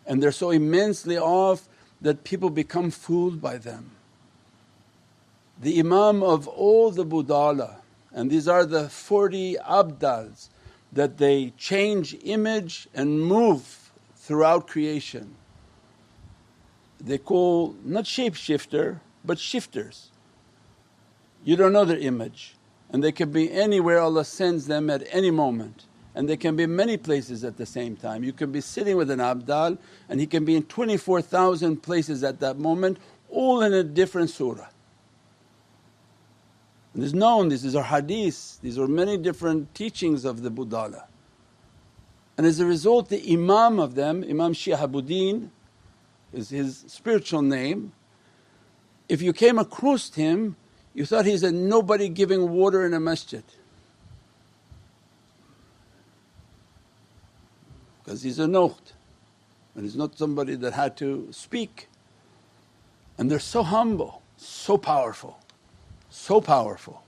and 0.06 0.22
they're 0.22 0.32
so 0.32 0.50
immensely 0.50 1.18
off 1.18 1.68
that 2.00 2.24
people 2.24 2.50
become 2.50 2.90
fooled 2.90 3.40
by 3.40 3.56
them. 3.56 3.92
The 5.60 5.78
Imam 5.78 6.22
of 6.22 6.46
all 6.48 6.90
the 6.90 7.06
Budala 7.06 7.76
and 8.12 8.30
these 8.30 8.46
are 8.46 8.64
the 8.64 8.88
40 8.88 9.56
abdals 9.56 10.48
that 10.92 11.18
they 11.18 11.52
change 11.58 12.16
image 12.22 12.88
and 12.94 13.20
move 13.20 13.90
throughout 14.16 14.68
creation. 14.68 15.34
They 17.00 17.18
call 17.18 17.74
not 17.84 18.04
shapeshifter 18.04 19.00
but 19.24 19.38
shifters. 19.38 20.10
You 21.44 21.56
don't 21.56 21.72
know 21.72 21.84
their 21.84 21.98
image 21.98 22.56
and 22.90 23.02
they 23.02 23.12
can 23.12 23.30
be 23.30 23.52
anywhere 23.52 24.00
Allah 24.00 24.24
sends 24.24 24.66
them 24.66 24.90
at 24.90 25.02
any 25.10 25.30
moment 25.30 25.86
and 26.14 26.28
they 26.28 26.36
can 26.36 26.54
be 26.54 26.66
many 26.66 26.96
places 26.96 27.42
at 27.44 27.56
the 27.56 27.66
same 27.66 27.96
time. 27.96 28.22
You 28.22 28.32
can 28.32 28.52
be 28.52 28.60
sitting 28.60 28.96
with 28.96 29.10
an 29.10 29.18
abdal 29.18 29.78
and 30.08 30.20
he 30.20 30.26
can 30.26 30.44
be 30.44 30.54
in 30.54 30.62
24,000 30.64 31.82
places 31.82 32.22
at 32.22 32.40
that 32.40 32.58
moment 32.58 32.98
all 33.28 33.62
in 33.62 33.72
a 33.72 33.82
different 33.82 34.30
surah. 34.30 34.68
And 36.92 37.02
this 37.02 37.08
is 37.08 37.14
known, 37.14 37.48
these 37.48 37.74
are 37.74 37.82
hadiths, 37.82 38.60
these 38.60 38.78
are 38.78 38.86
many 38.86 39.16
different 39.18 39.74
teachings 39.74 40.24
of 40.24 40.42
the 40.42 40.50
Budala. 40.50 41.04
And 42.38 42.46
as 42.46 42.60
a 42.60 42.66
result 42.66 43.08
the 43.08 43.32
imam 43.32 43.80
of 43.80 43.96
them, 43.96 44.24
Imam 44.28 44.54
Shihabuddin 44.54 45.50
is 46.34 46.50
his 46.50 46.84
spiritual 46.86 47.42
name, 47.42 47.92
if 49.08 49.22
you 49.22 49.32
came 49.32 49.58
across 49.58 50.12
him 50.14 50.56
you 50.92 51.04
thought 51.04 51.26
he's 51.26 51.42
a 51.42 51.50
nobody 51.50 52.08
giving 52.08 52.50
water 52.50 52.86
in 52.86 52.94
a 52.94 53.00
masjid. 53.00 53.42
because 58.04 58.22
he's 58.22 58.38
a 58.38 58.44
nukht 58.44 58.92
and 59.74 59.84
he's 59.84 59.96
not 59.96 60.16
somebody 60.16 60.54
that 60.54 60.74
had 60.74 60.96
to 60.98 61.28
speak. 61.32 61.88
And 63.16 63.30
they're 63.30 63.38
so 63.38 63.62
humble, 63.62 64.22
so 64.36 64.76
powerful, 64.76 65.38
so 66.10 66.40
powerful 66.40 67.02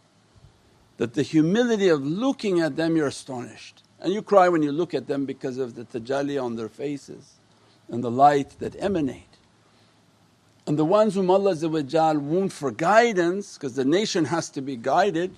that 0.96 1.14
the 1.14 1.22
humility 1.22 1.88
of 1.88 2.04
looking 2.04 2.60
at 2.60 2.76
them 2.76 2.96
you're 2.96 3.06
astonished. 3.08 3.82
And 4.00 4.12
you 4.12 4.22
cry 4.22 4.48
when 4.48 4.62
you 4.62 4.72
look 4.72 4.94
at 4.94 5.06
them 5.06 5.26
because 5.26 5.58
of 5.58 5.74
the 5.74 5.84
tajalli 5.84 6.42
on 6.42 6.56
their 6.56 6.68
faces 6.68 7.35
and 7.88 8.02
the 8.02 8.10
light 8.10 8.58
that 8.58 8.80
emanate. 8.82 9.22
And 10.66 10.78
the 10.78 10.84
ones 10.84 11.14
whom 11.14 11.30
Allah 11.30 11.54
want 12.18 12.52
for 12.52 12.70
guidance 12.70 13.54
because 13.54 13.76
the 13.76 13.84
nation 13.84 14.24
has 14.24 14.50
to 14.50 14.60
be 14.60 14.76
guided, 14.76 15.34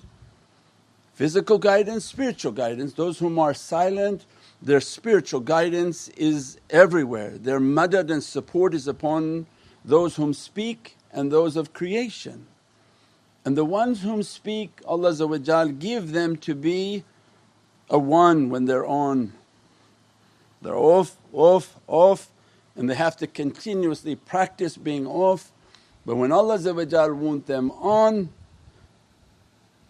physical 1.13 1.59
guidance, 1.59 2.05
spiritual 2.05 2.51
guidance, 2.51 2.93
those 2.93 3.19
whom 3.19 3.37
are 3.37 3.53
silent 3.53 4.25
their 4.61 4.81
spiritual 4.81 5.39
guidance 5.39 6.09
is 6.09 6.57
everywhere, 6.69 7.37
their 7.37 7.59
madad 7.59 8.11
and 8.11 8.23
support 8.23 8.73
is 8.73 8.87
upon 8.87 9.45
those 9.85 10.17
whom 10.17 10.33
speak 10.33 10.97
and 11.13 11.31
those 11.31 11.55
of 11.55 11.73
creation. 11.73 12.45
And 13.45 13.55
the 13.55 13.65
ones 13.65 14.01
whom 14.01 14.21
speak 14.21 14.81
Allah 14.85 15.13
give 15.79 16.11
them 16.11 16.35
to 16.37 16.53
be 16.53 17.03
a 17.89 17.97
one 17.97 18.49
when 18.49 18.65
they're 18.65 18.85
on. 18.85 19.33
They're 20.61 20.75
off, 20.75 21.15
off, 21.31 21.77
off 21.87 22.29
and 22.79 22.89
they 22.89 22.95
have 22.95 23.17
to 23.17 23.27
continuously 23.27 24.15
practice 24.15 24.77
being 24.77 25.05
off. 25.05 25.51
But 26.05 26.15
when 26.15 26.31
Allah 26.31 26.57
want 27.13 27.45
them 27.45 27.71
on 27.71 28.29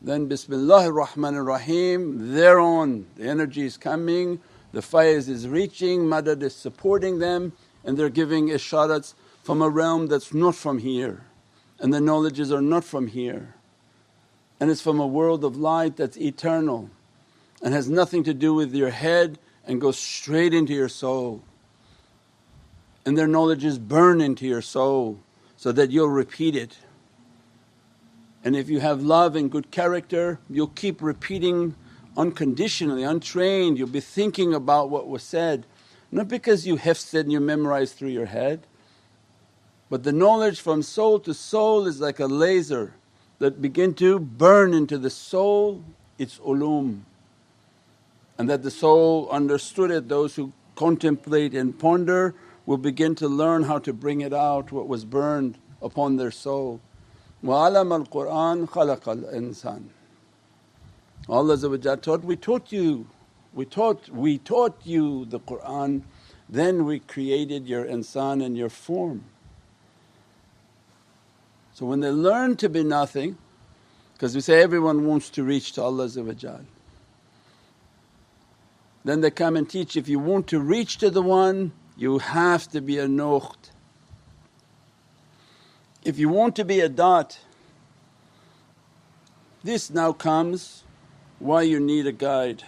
then 0.02 0.30
Bismillahir 0.30 1.06
Rahmanir 1.06 1.46
Rahim, 1.46 2.34
they're 2.34 2.60
on, 2.60 3.06
the 3.18 3.28
energy 3.28 3.66
is 3.66 3.76
coming. 3.78 4.40
The 4.72 4.80
faiz 4.80 5.28
is 5.28 5.48
reaching, 5.48 6.02
madad 6.02 6.42
is 6.42 6.56
supporting 6.56 7.20
them. 7.20 7.52
And 7.84 7.98
they're 7.98 8.10
giving 8.10 8.48
isharats 8.48 9.14
from 9.44 9.62
a 9.62 9.70
realm 9.70 10.08
that's 10.08 10.34
not 10.34 10.56
from 10.56 10.80
here. 10.80 11.24
And 11.80 11.94
the 11.94 12.00
knowledges 12.00 12.52
are 12.52 12.62
not 12.62 12.86
from 12.86 13.08
here. 13.08 13.56
And 14.60 14.72
it's 14.72 14.82
from 14.82 15.00
a 15.00 15.08
world 15.08 15.44
of 15.44 15.58
light 15.58 15.98
that's 15.98 16.18
eternal. 16.18 16.90
And 17.62 17.74
has 17.74 17.90
nothing 17.90 18.24
to 18.24 18.34
do 18.34 18.54
with 18.54 18.74
your 18.74 18.90
head 18.90 19.38
and 19.68 19.82
goes 19.82 20.00
straight 20.00 20.54
into 20.54 20.74
your 20.74 20.90
soul. 20.90 21.44
And 23.06 23.18
their 23.18 23.28
knowledges 23.28 23.80
burn 23.80 24.22
into 24.22 24.46
your 24.46 24.62
soul 24.62 25.20
so 25.56 25.72
that 25.72 25.92
you'll 25.92 26.10
repeat 26.10 26.56
it. 26.56 26.78
And 28.44 28.56
if 28.56 28.70
you 28.70 28.80
have 28.80 29.02
love 29.02 29.36
and 29.36 29.52
good 29.52 29.72
character 29.72 30.40
you'll 30.50 30.68
keep 30.68 31.02
repeating 31.02 31.76
unconditionally, 32.18 33.04
untrained, 33.04 33.78
you'll 33.78 33.88
be 33.88 34.00
thinking 34.00 34.54
about 34.54 34.90
what 34.90 35.08
was 35.08 35.24
said. 35.24 35.66
Not 36.12 36.28
because 36.28 36.66
you 36.66 36.78
said 36.78 37.26
and 37.26 37.32
you 37.32 37.40
memorized 37.40 37.96
through 37.96 38.10
your 38.10 38.26
head, 38.26 38.66
but 39.90 40.04
the 40.04 40.12
knowledge 40.12 40.60
from 40.60 40.82
soul 40.82 41.20
to 41.20 41.34
soul 41.34 41.88
is 41.88 42.00
like 42.00 42.20
a 42.20 42.26
laser 42.26 42.94
that 43.40 43.62
begin 43.62 43.94
to 43.96 44.20
burn 44.20 44.74
into 44.74 44.98
the 44.98 45.10
soul 45.10 45.84
its 46.18 46.38
ulum 46.40 47.02
and 48.38 48.50
that 48.50 48.64
the 48.64 48.72
soul 48.72 49.28
understood 49.30 49.92
it, 49.92 50.08
those 50.08 50.36
who 50.36 50.54
contemplate 50.76 51.54
and 51.54 51.78
ponder 51.78 52.34
will 52.69 52.79
begin 52.79 53.15
to 53.17 53.29
learn 53.29 53.65
how 53.65 53.79
to 53.79 53.93
bring 53.93 54.21
it 54.21 54.33
out 54.33 54.73
what 54.73 54.89
was 54.89 55.05
burned 55.05 55.59
upon 55.83 56.17
their 56.17 56.31
soul. 56.31 56.81
وَعَلَمَ 57.45 58.07
الْقُرْآنَ 58.07 58.69
خَلَقَ 58.69 59.03
الْإِنسَانَ 59.03 59.85
Allah 61.29 61.97
taught, 61.97 62.25
we 62.25 62.37
taught 62.37 62.71
you, 62.73 63.07
we 63.53 63.65
taught, 63.65 64.09
we 64.11 64.39
taught 64.39 64.79
you 64.85 65.25
the 65.25 65.41
Qur'an, 65.41 66.05
then 66.49 66.85
we 66.85 66.99
created 66.99 67.67
your 67.67 67.85
insan 67.85 68.45
and 68.45 68.57
your 68.57 68.69
form. 68.69 69.25
So 71.73 71.87
when 71.87 72.01
they 72.01 72.11
learn 72.11 72.57
to 72.57 72.69
be 72.69 72.85
nothing, 72.85 73.39
because 74.13 74.35
we 74.35 74.41
say 74.41 74.63
everyone 74.63 75.07
wants 75.07 75.31
to 75.31 75.43
reach 75.43 75.73
to 75.73 75.83
Allah 75.83 76.09
then 79.05 79.21
they 79.21 79.31
come 79.31 79.57
and 79.57 79.69
teach, 79.69 79.97
if 79.97 80.09
you 80.09 80.19
want 80.19 80.47
to 80.49 80.61
reach 80.61 80.99
to 80.99 81.11
the 81.11 81.23
One 81.23 81.73
you 82.00 82.20
have 82.20 82.66
to 82.70 82.80
be 82.80 82.98
a 82.98 83.08
nukht. 83.08 83.72
If 86.06 86.18
you 86.18 86.30
want 86.30 86.56
to 86.56 86.64
be 86.64 86.80
a 86.80 86.88
dot, 86.88 87.38
this 89.64 89.90
now 89.90 90.14
comes 90.14 90.86
why 91.40 91.64
you 91.64 91.78
need 91.78 92.08
a 92.08 92.14
guide. 92.14 92.64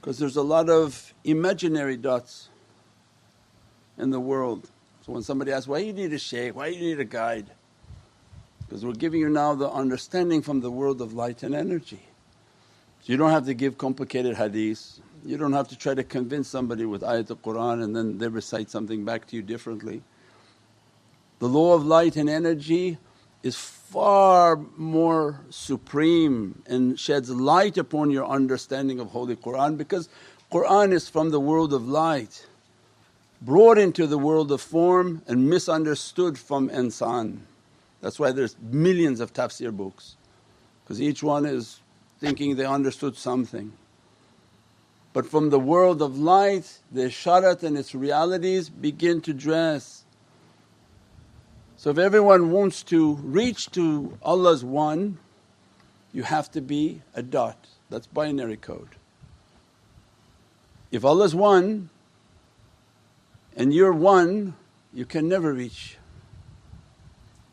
Because 0.00 0.18
there's 0.18 0.36
a 0.36 0.42
lot 0.42 0.70
of 0.70 1.12
imaginary 1.22 1.98
dots 1.98 2.48
in 3.98 4.08
the 4.08 4.20
world. 4.20 4.70
So 5.04 5.12
when 5.12 5.22
somebody 5.22 5.52
asks, 5.52 5.68
why 5.68 5.80
you 5.80 5.92
need 5.92 6.14
a 6.14 6.18
shaykh, 6.18 6.56
why 6.56 6.68
you 6.68 6.80
need 6.80 6.98
a 6.98 7.04
guide? 7.04 7.50
Because 8.60 8.86
we're 8.86 8.92
giving 8.92 9.20
you 9.20 9.28
now 9.28 9.54
the 9.54 9.70
understanding 9.70 10.40
from 10.40 10.62
the 10.62 10.70
world 10.70 11.02
of 11.02 11.12
light 11.12 11.42
and 11.42 11.54
energy. 11.54 12.06
So 13.02 13.12
you 13.12 13.18
don't 13.18 13.32
have 13.32 13.44
to 13.44 13.54
give 13.54 13.76
complicated 13.76 14.34
hadiths, 14.36 15.00
you 15.24 15.36
don't 15.36 15.52
have 15.52 15.68
to 15.68 15.76
try 15.76 15.94
to 15.94 16.04
convince 16.04 16.48
somebody 16.48 16.84
with 16.84 17.02
ayat 17.02 17.30
al 17.30 17.36
Qur'an 17.36 17.80
and 17.82 17.96
then 17.96 18.18
they 18.18 18.28
recite 18.28 18.70
something 18.70 19.04
back 19.04 19.26
to 19.28 19.36
you 19.36 19.42
differently. 19.42 20.02
The 21.38 21.48
law 21.48 21.74
of 21.74 21.84
light 21.84 22.16
and 22.16 22.28
energy 22.28 22.98
is 23.42 23.56
far 23.56 24.56
more 24.76 25.40
supreme 25.50 26.62
and 26.66 26.98
sheds 26.98 27.30
light 27.30 27.76
upon 27.78 28.10
your 28.10 28.26
understanding 28.26 29.00
of 29.00 29.08
Holy 29.08 29.36
Qur'an 29.36 29.76
because 29.76 30.08
Qur'an 30.50 30.92
is 30.92 31.08
from 31.08 31.30
the 31.30 31.40
world 31.40 31.72
of 31.72 31.86
light, 31.88 32.46
brought 33.42 33.78
into 33.78 34.06
the 34.06 34.18
world 34.18 34.52
of 34.52 34.60
form 34.60 35.22
and 35.26 35.48
misunderstood 35.48 36.38
from 36.38 36.68
insan. 36.70 37.40
That's 38.00 38.18
why 38.18 38.32
there's 38.32 38.56
millions 38.60 39.20
of 39.20 39.32
tafsir 39.32 39.74
books 39.74 40.16
because 40.82 41.00
each 41.00 41.22
one 41.22 41.46
is 41.46 41.80
thinking 42.20 42.56
they 42.56 42.66
understood 42.66 43.16
something. 43.16 43.72
But 45.14 45.26
from 45.26 45.50
the 45.50 45.60
world 45.60 46.02
of 46.02 46.18
light, 46.18 46.80
the 46.90 47.02
isharat 47.02 47.62
and 47.62 47.78
its 47.78 47.94
realities 47.94 48.68
begin 48.68 49.20
to 49.22 49.32
dress. 49.32 50.04
So 51.76 51.90
if 51.90 51.98
everyone 51.98 52.50
wants 52.50 52.82
to 52.84 53.14
reach 53.22 53.70
to 53.70 54.18
Allah's 54.22 54.64
one, 54.64 55.18
you 56.12 56.24
have 56.24 56.50
to 56.50 56.60
be 56.60 57.00
a 57.14 57.22
dot, 57.22 57.56
that's 57.90 58.08
binary 58.08 58.56
code. 58.56 58.88
If 60.90 61.04
Allah's 61.04 61.34
one 61.34 61.90
and 63.56 63.72
you're 63.72 63.92
one, 63.92 64.54
you 64.92 65.04
can 65.06 65.28
never 65.28 65.52
reach. 65.52 65.96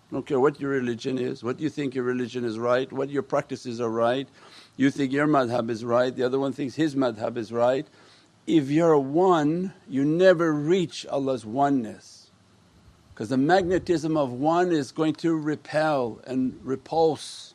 I 0.09 0.15
don't 0.15 0.25
care 0.25 0.39
what 0.39 0.59
your 0.59 0.71
religion 0.71 1.19
is, 1.19 1.43
what 1.43 1.59
you 1.59 1.69
think 1.69 1.93
your 1.93 2.03
religion 2.05 2.43
is 2.43 2.57
right, 2.57 2.91
what 2.91 3.09
your 3.09 3.23
practices 3.23 3.79
are 3.79 3.89
right, 3.89 4.27
you 4.77 4.89
think 4.89 5.11
your 5.11 5.27
madhab 5.27 5.69
is 5.69 5.85
right, 5.85 6.15
the 6.15 6.23
other 6.23 6.39
one 6.39 6.53
thinks 6.53 6.75
his 6.75 6.95
madhab 6.95 7.37
is 7.37 7.51
right. 7.51 7.85
If 8.47 8.69
you're 8.69 8.97
one, 8.97 9.73
you 9.87 10.03
never 10.03 10.51
reach 10.51 11.05
Allah's 11.05 11.45
oneness 11.45 12.31
because 13.13 13.29
the 13.29 13.37
magnetism 13.37 14.17
of 14.17 14.31
one 14.31 14.71
is 14.71 14.91
going 14.91 15.13
to 15.15 15.35
repel 15.35 16.19
and 16.25 16.59
repulse 16.63 17.53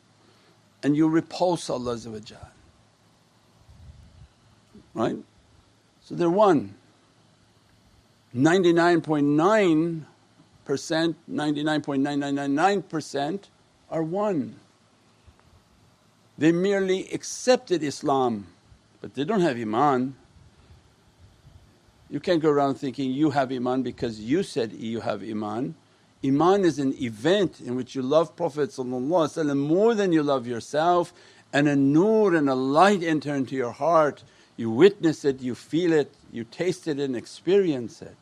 and 0.81 0.95
you 0.95 1.09
repulse 1.09 1.69
Allah 1.69 1.97
right? 4.93 5.17
So 6.01 6.15
they're 6.15 6.29
one. 6.29 6.75
99.9 8.35 10.05
percent, 10.67 11.15
99.9999% 11.31 13.43
are 13.89 14.03
one. 14.03 14.59
They 16.37 16.51
merely 16.51 17.11
accepted 17.11 17.83
Islam 17.83 18.47
but 19.01 19.13
they 19.13 19.23
don't 19.23 19.41
have 19.41 19.57
Iman. 19.57 20.15
You 22.09 22.19
can't 22.19 22.41
go 22.41 22.49
around 22.49 22.75
thinking 22.75 23.11
you 23.11 23.31
have 23.31 23.51
Iman 23.51 23.83
because 23.83 24.19
you 24.19 24.43
said 24.43 24.73
you 24.73 25.01
have 25.01 25.21
Iman. 25.21 25.75
Iman 26.25 26.65
is 26.65 26.79
an 26.79 26.93
event 27.01 27.61
in 27.61 27.75
which 27.75 27.93
you 27.95 28.01
love 28.01 28.35
Prophet 28.35 28.77
more 28.77 29.95
than 29.95 30.11
you 30.11 30.23
love 30.23 30.47
yourself 30.47 31.13
and 31.53 31.67
a 31.67 31.75
nur 31.75 32.33
and 32.33 32.49
a 32.49 32.55
light 32.55 33.03
enter 33.03 33.35
into 33.35 33.55
your 33.55 33.71
heart. 33.71 34.23
You 34.55 34.71
witness 34.71 35.23
it, 35.23 35.41
you 35.41 35.53
feel 35.53 35.93
it, 35.93 36.11
you 36.31 36.43
taste 36.43 36.87
it 36.87 36.99
and 36.99 37.15
experience 37.15 38.01
it. 38.01 38.17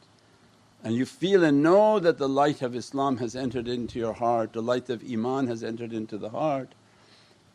And 0.84 0.94
you 0.94 1.06
feel 1.06 1.44
and 1.44 1.64
know 1.64 2.00
that 2.00 2.18
the 2.18 2.30
light 2.30 2.62
of 2.62 2.76
Islam 2.76 3.18
has 3.18 3.36
entered 3.36 3.68
into 3.68 3.98
your 3.98 4.14
heart, 4.14 4.54
the 4.54 4.62
light 4.62 4.90
of 4.90 5.04
Iman 5.10 5.48
has 5.48 5.64
entered 5.64 5.94
into 5.94 6.18
the 6.18 6.30
heart. 6.30 6.74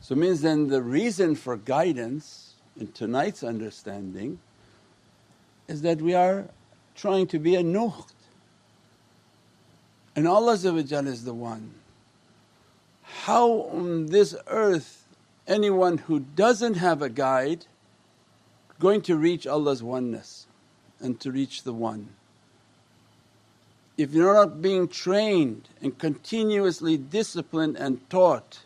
So 0.00 0.14
means 0.14 0.40
then 0.40 0.68
the 0.68 0.82
reason 0.82 1.34
for 1.34 1.56
guidance 1.56 2.54
in 2.76 2.92
tonight's 2.92 3.42
understanding 3.42 4.38
is 5.68 5.82
that 5.82 6.00
we 6.00 6.14
are 6.14 6.48
trying 6.94 7.26
to 7.28 7.38
be 7.38 7.54
a 7.54 7.62
nukht 7.62 8.12
and 10.16 10.26
Allah 10.26 10.52
is 10.52 11.24
the 11.24 11.34
one. 11.34 11.74
How 13.02 13.48
on 13.72 14.06
this 14.06 14.34
earth 14.48 15.06
anyone 15.46 15.98
who 15.98 16.20
doesn't 16.20 16.74
have 16.74 17.00
a 17.00 17.08
guide 17.08 17.66
going 18.78 19.02
to 19.02 19.16
reach 19.16 19.46
Allah's 19.46 19.82
oneness 19.82 20.46
and 21.00 21.18
to 21.20 21.30
reach 21.30 21.62
the 21.62 21.72
One? 21.72 22.10
If 23.96 24.12
you're 24.12 24.34
not 24.34 24.62
being 24.62 24.88
trained 24.88 25.68
and 25.82 25.96
continuously 25.98 26.96
disciplined 26.96 27.76
and 27.76 28.08
taught 28.10 28.60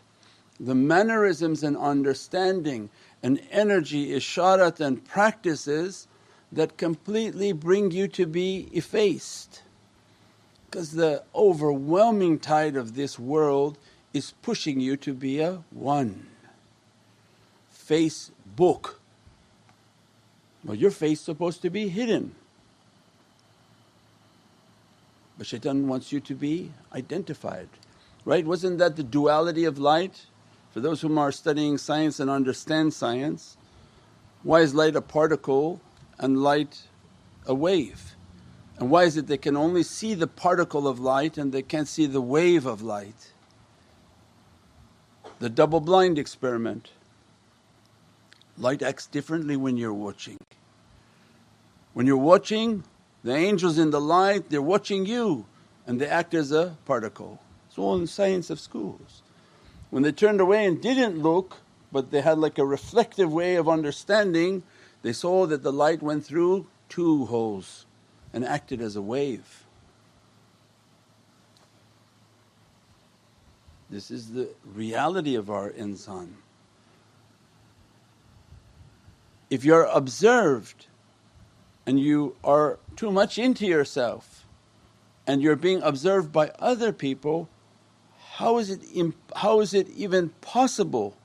the 0.59 0.75
mannerisms 0.75 1.63
and 1.63 1.75
understanding 1.77 2.89
and 3.21 3.41
energy, 3.51 4.11
isharat 4.11 4.79
and 4.79 5.03
practices 5.05 6.07
that 6.51 6.77
completely 6.77 7.51
bring 7.51 7.91
you 7.91 8.07
to 8.07 8.25
be 8.25 8.69
effaced. 8.71 9.61
Because 10.65 10.91
the 10.91 11.23
overwhelming 11.33 12.39
tide 12.39 12.75
of 12.75 12.95
this 12.95 13.17
world 13.19 13.77
is 14.13 14.33
pushing 14.41 14.79
you 14.79 14.95
to 14.97 15.13
be 15.13 15.39
a 15.39 15.63
one. 15.71 16.27
Facebook. 17.73 18.95
Well, 20.63 20.75
your 20.75 20.91
face 20.91 21.21
supposed 21.21 21.61
to 21.61 21.69
be 21.69 21.89
hidden. 21.89 22.35
But 25.37 25.47
shaitan 25.47 25.87
wants 25.87 26.11
you 26.11 26.19
to 26.21 26.33
be 26.33 26.71
identified, 26.93 27.67
right? 28.23 28.45
Wasn't 28.45 28.77
that 28.79 28.95
the 28.95 29.03
duality 29.03 29.65
of 29.65 29.77
light? 29.77 30.25
For 30.75 30.81
those 30.81 30.99
whom 30.99 31.17
are 31.17 31.31
studying 31.31 31.77
science 31.77 32.19
and 32.19 32.29
understand 32.29 32.93
science, 32.93 33.55
why 34.43 34.59
is 34.59 34.75
light 34.75 34.97
a 34.97 35.01
particle 35.01 35.79
and 36.19 36.43
light 36.43 36.81
a 37.45 37.55
wave? 37.55 38.17
And 38.77 38.89
why 38.89 39.05
is 39.05 39.15
it 39.15 39.27
they 39.27 39.37
can 39.37 39.55
only 39.55 39.83
see 39.83 40.15
the 40.15 40.27
particle 40.27 40.85
of 40.85 40.99
light 40.99 41.37
and 41.37 41.53
they 41.53 41.61
can't 41.61 41.87
see 41.87 42.07
the 42.07 42.19
wave 42.19 42.65
of 42.65 42.81
light? 42.81 43.31
The 45.39 45.49
double 45.49 45.79
blind 45.79 46.19
experiment. 46.19 46.91
Light 48.57 48.81
acts 48.81 49.07
differently 49.07 49.55
when 49.55 49.77
you're 49.77 49.93
watching. 49.93 50.39
When 51.93 52.05
you're 52.05 52.17
watching, 52.17 52.83
the 53.23 53.33
angels 53.33 53.77
in 53.77 53.91
the 53.91 54.01
light, 54.01 54.49
they're 54.49 54.61
watching 54.61 55.05
you 55.05 55.45
and 55.87 56.01
they 56.01 56.07
act 56.07 56.33
as 56.33 56.51
a 56.51 56.75
particle. 56.83 57.39
It's 57.69 57.77
all 57.77 57.95
in 57.95 58.07
science 58.07 58.49
of 58.49 58.59
schools. 58.59 59.21
When 59.95 60.03
they 60.03 60.11
turned 60.11 60.41
away 60.41 60.65
and 60.65 60.81
didn't 60.81 61.19
look 61.23 61.55
but 61.89 62.11
they 62.11 62.19
had 62.19 62.37
like 62.37 62.57
a 62.57 62.65
reflective 62.65 63.31
way 63.31 63.55
of 63.55 63.69
understanding, 63.69 64.63
they 65.03 65.13
saw 65.13 65.45
that 65.45 65.63
the 65.63 65.71
light 65.71 66.03
went 66.03 66.25
through 66.25 66.67
two 66.89 67.27
holes 67.27 67.85
and 68.33 68.43
acted 68.43 68.81
as 68.81 68.97
a 68.97 69.01
wave. 69.01 69.63
This 73.89 74.11
is 74.11 74.33
the 74.33 74.49
reality 74.65 75.33
of 75.33 75.49
our 75.49 75.69
insan. 75.69 76.33
if 79.49 79.63
you're 79.63 79.85
observed 79.85 80.87
and 81.85 82.01
you 82.01 82.35
are 82.43 82.79
too 82.97 83.13
much 83.13 83.37
into 83.37 83.65
yourself 83.65 84.45
and 85.25 85.41
you're 85.41 85.55
being 85.55 85.81
observed 85.83 86.33
by 86.33 86.49
other 86.59 86.91
people, 86.91 87.47
how 88.35 88.57
is 88.57 88.69
it, 88.69 88.81
how 89.33 89.61
is 89.61 89.73
it 89.73 89.87
even 89.95 90.27
possible 90.41 91.15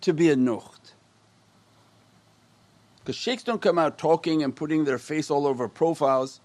to 0.00 0.14
be 0.14 0.30
a 0.30 0.36
nukht? 0.36 0.94
Because 2.98 3.14
shaykhs 3.14 3.42
don't 3.42 3.60
come 3.60 3.78
out 3.78 3.98
talking 3.98 4.42
and 4.42 4.56
putting 4.56 4.84
their 4.84 4.96
face 4.96 5.30
all 5.30 5.46
over 5.46 5.68
profiles. 5.68 6.40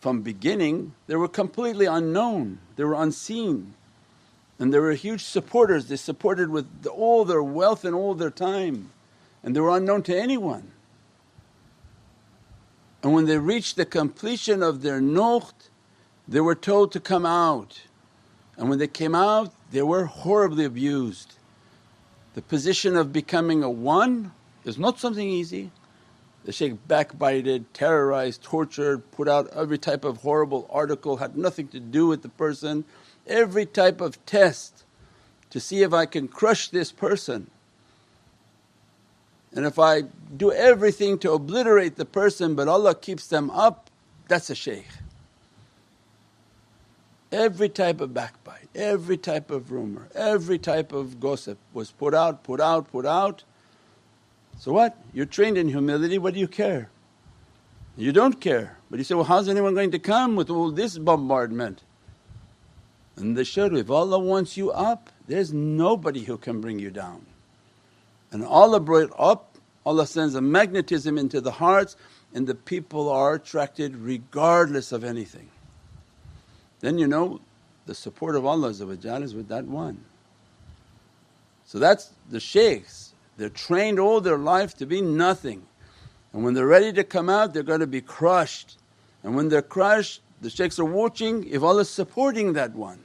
From 0.00 0.20
beginning 0.20 0.92
they 1.06 1.16
were 1.16 1.28
completely 1.28 1.86
unknown, 1.86 2.58
they 2.76 2.84
were 2.84 2.92
unseen 2.92 3.72
and 4.58 4.72
they 4.72 4.78
were 4.78 4.92
huge 4.92 5.24
supporters, 5.24 5.88
they 5.88 5.96
supported 5.96 6.50
with 6.50 6.86
all 6.86 7.24
their 7.24 7.42
wealth 7.42 7.86
and 7.86 7.94
all 7.94 8.14
their 8.14 8.30
time 8.30 8.90
and 9.42 9.56
they 9.56 9.60
were 9.60 9.74
unknown 9.74 10.02
to 10.02 10.16
anyone. 10.16 10.72
And 13.02 13.14
when 13.14 13.24
they 13.24 13.38
reached 13.38 13.76
the 13.76 13.86
completion 13.86 14.62
of 14.62 14.82
their 14.82 15.00
nukht 15.00 15.70
they 16.28 16.40
were 16.40 16.54
told 16.54 16.92
to 16.92 17.00
come 17.00 17.24
out 17.24 17.80
and 18.56 18.68
when 18.68 18.78
they 18.78 18.88
came 18.88 19.14
out 19.14 19.52
they 19.70 19.82
were 19.82 20.04
horribly 20.04 20.64
abused. 20.64 21.34
The 22.34 22.42
position 22.42 22.96
of 22.96 23.12
becoming 23.12 23.62
a 23.62 23.70
one 23.70 24.32
is 24.64 24.78
not 24.78 24.98
something 24.98 25.28
easy. 25.28 25.70
The 26.44 26.52
shaykh 26.52 26.86
backbited, 26.86 27.72
terrorized, 27.74 28.42
tortured, 28.42 29.10
put 29.10 29.26
out 29.26 29.48
every 29.48 29.78
type 29.78 30.04
of 30.04 30.18
horrible 30.18 30.68
article, 30.70 31.16
had 31.16 31.36
nothing 31.36 31.68
to 31.68 31.80
do 31.80 32.06
with 32.06 32.22
the 32.22 32.28
person, 32.28 32.84
every 33.26 33.66
type 33.66 34.00
of 34.00 34.24
test 34.26 34.84
to 35.50 35.58
see 35.58 35.82
if 35.82 35.92
I 35.92 36.06
can 36.06 36.28
crush 36.28 36.68
this 36.68 36.92
person. 36.92 37.50
And 39.52 39.64
if 39.64 39.78
I 39.78 40.02
do 40.36 40.52
everything 40.52 41.18
to 41.20 41.32
obliterate 41.32 41.96
the 41.96 42.04
person 42.04 42.54
but 42.54 42.68
Allah 42.68 42.94
keeps 42.94 43.26
them 43.26 43.50
up, 43.50 43.90
that's 44.28 44.50
a 44.50 44.54
shaykh. 44.54 44.86
Every 47.32 47.68
type 47.68 48.00
of 48.00 48.14
backbite, 48.14 48.68
every 48.74 49.16
type 49.16 49.50
of 49.50 49.72
rumour, 49.72 50.08
every 50.14 50.58
type 50.58 50.92
of 50.92 51.18
gossip 51.18 51.58
was 51.72 51.90
put 51.90 52.14
out, 52.14 52.44
put 52.44 52.60
out, 52.60 52.90
put 52.90 53.04
out. 53.04 53.42
So 54.58 54.72
what? 54.72 54.96
You're 55.12 55.26
trained 55.26 55.58
in 55.58 55.68
humility, 55.68 56.18
what 56.18 56.34
do 56.34 56.40
you 56.40 56.48
care? 56.48 56.88
You 57.96 58.12
don't 58.12 58.40
care. 58.40 58.78
But 58.90 58.98
you 58.98 59.04
say, 59.04 59.14
well 59.14 59.24
how's 59.24 59.48
anyone 59.48 59.74
going 59.74 59.90
to 59.90 59.98
come 59.98 60.36
with 60.36 60.50
all 60.50 60.70
this 60.70 60.98
bombardment? 60.98 61.82
And 63.16 63.36
the 63.36 63.44
showed, 63.44 63.74
if 63.74 63.90
Allah 63.90 64.18
wants 64.18 64.56
you 64.56 64.70
up, 64.70 65.10
there's 65.26 65.52
nobody 65.52 66.24
who 66.24 66.36
can 66.36 66.60
bring 66.60 66.78
you 66.78 66.90
down. 66.90 67.26
And 68.30 68.44
Allah 68.44 68.78
brought 68.78 69.10
up, 69.18 69.56
Allah 69.84 70.06
sends 70.06 70.34
a 70.34 70.40
magnetism 70.40 71.16
into 71.18 71.40
the 71.40 71.52
hearts 71.52 71.96
and 72.34 72.46
the 72.46 72.54
people 72.54 73.08
are 73.08 73.34
attracted 73.34 73.96
regardless 73.96 74.92
of 74.92 75.02
anything. 75.02 75.48
Then 76.80 76.98
you 76.98 77.06
know 77.06 77.40
the 77.86 77.94
support 77.94 78.36
of 78.36 78.44
Allah 78.44 78.68
is 78.68 78.80
with 78.80 79.48
that 79.48 79.64
one. 79.64 80.04
So 81.64 81.78
that's 81.78 82.10
the 82.30 82.40
shaykhs, 82.40 83.12
they're 83.36 83.48
trained 83.48 83.98
all 83.98 84.20
their 84.20 84.38
life 84.38 84.74
to 84.76 84.86
be 84.86 85.02
nothing 85.02 85.66
and 86.36 86.44
when 86.44 86.52
they're 86.52 86.66
ready 86.66 86.92
to 86.92 87.02
come 87.02 87.30
out 87.30 87.54
they're 87.54 87.62
going 87.62 87.80
to 87.80 87.86
be 87.86 88.02
crushed 88.02 88.76
and 89.24 89.34
when 89.34 89.48
they're 89.48 89.62
crushed 89.62 90.20
the 90.42 90.50
shaykhs 90.50 90.78
are 90.78 90.84
watching 90.84 91.48
if 91.48 91.62
Allah's 91.62 91.88
supporting 91.88 92.52
that 92.52 92.74
one. 92.74 92.98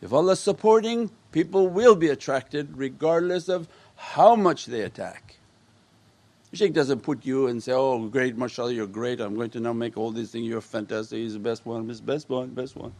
If 0.00 0.12
Allah's 0.12 0.38
supporting 0.38 1.10
people 1.32 1.68
will 1.68 1.96
be 1.96 2.08
attracted 2.08 2.76
regardless 2.76 3.48
of 3.48 3.66
how 3.96 4.36
much 4.36 4.66
they 4.66 4.82
attack. 4.82 5.36
Shaykh 6.54 6.74
doesn't 6.74 7.00
put 7.00 7.24
you 7.24 7.46
and 7.46 7.62
say, 7.62 7.72
oh 7.72 8.06
great 8.08 8.36
mashallah 8.36 8.72
you're 8.72 8.86
great 8.86 9.20
I'm 9.20 9.34
going 9.34 9.50
to 9.50 9.60
now 9.60 9.72
make 9.72 9.96
all 9.96 10.10
these 10.10 10.30
things, 10.30 10.46
you're 10.46 10.60
fantastic, 10.60 11.18
he's 11.18 11.32
the 11.32 11.38
best 11.38 11.64
one, 11.64 11.88
he's 11.88 12.00
the 12.00 12.06
best 12.06 12.28
one, 12.28 12.48
best 12.50 12.76
one. 12.76 12.92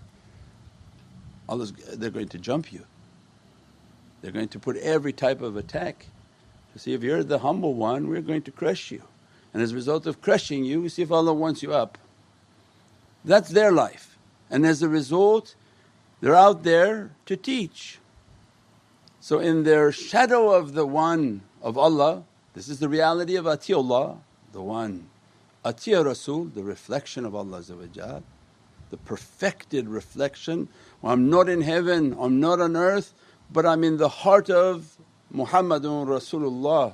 Allah's, 1.48 1.72
they're 1.72 2.10
going 2.10 2.28
to 2.28 2.38
jump 2.38 2.72
you. 2.72 2.84
They're 4.22 4.32
going 4.32 4.48
to 4.48 4.58
put 4.58 4.76
every 4.78 5.12
type 5.12 5.42
of 5.42 5.56
attack 5.56 6.06
to 6.72 6.78
see 6.78 6.94
if 6.94 7.02
you're 7.02 7.24
the 7.24 7.40
humble 7.40 7.74
one 7.74 8.08
we're 8.08 8.22
going 8.22 8.42
to 8.42 8.50
crush 8.50 8.90
you. 8.90 9.02
And 9.52 9.62
as 9.62 9.72
a 9.72 9.74
result 9.74 10.06
of 10.06 10.22
crushing 10.22 10.64
you, 10.64 10.80
we 10.80 10.88
see 10.88 11.02
if 11.02 11.12
Allah 11.12 11.34
wants 11.34 11.62
you 11.62 11.74
up. 11.74 11.98
That's 13.24 13.50
their 13.50 13.70
life 13.70 14.12
and 14.52 14.66
as 14.66 14.82
a 14.82 14.88
result 14.88 15.56
they're 16.20 16.36
out 16.36 16.62
there 16.62 17.10
to 17.26 17.36
teach. 17.36 17.98
So 19.18 19.40
in 19.40 19.64
their 19.64 19.90
shadow 19.90 20.52
of 20.52 20.74
the 20.74 20.86
one 20.86 21.40
of 21.60 21.76
Allah, 21.76 22.22
this 22.54 22.68
is 22.68 22.78
the 22.78 22.88
reality 22.88 23.36
of 23.36 23.46
Atiullah, 23.46 24.18
the 24.52 24.62
one. 24.62 25.08
Atiya 25.64 26.04
Rasul, 26.04 26.44
the 26.44 26.62
reflection 26.62 27.24
of 27.24 27.34
Allah 27.34 27.62
the 28.90 28.96
perfected 28.98 29.88
reflection. 29.88 30.68
Well, 31.00 31.12
I'm 31.14 31.30
not 31.30 31.48
in 31.48 31.62
heaven, 31.62 32.14
I'm 32.18 32.40
not 32.40 32.60
on 32.60 32.76
earth, 32.76 33.14
but 33.50 33.64
I'm 33.64 33.84
in 33.84 33.96
the 33.96 34.08
heart 34.08 34.50
of 34.50 34.98
Muhammadun 35.32 36.06
Rasulullah 36.06 36.92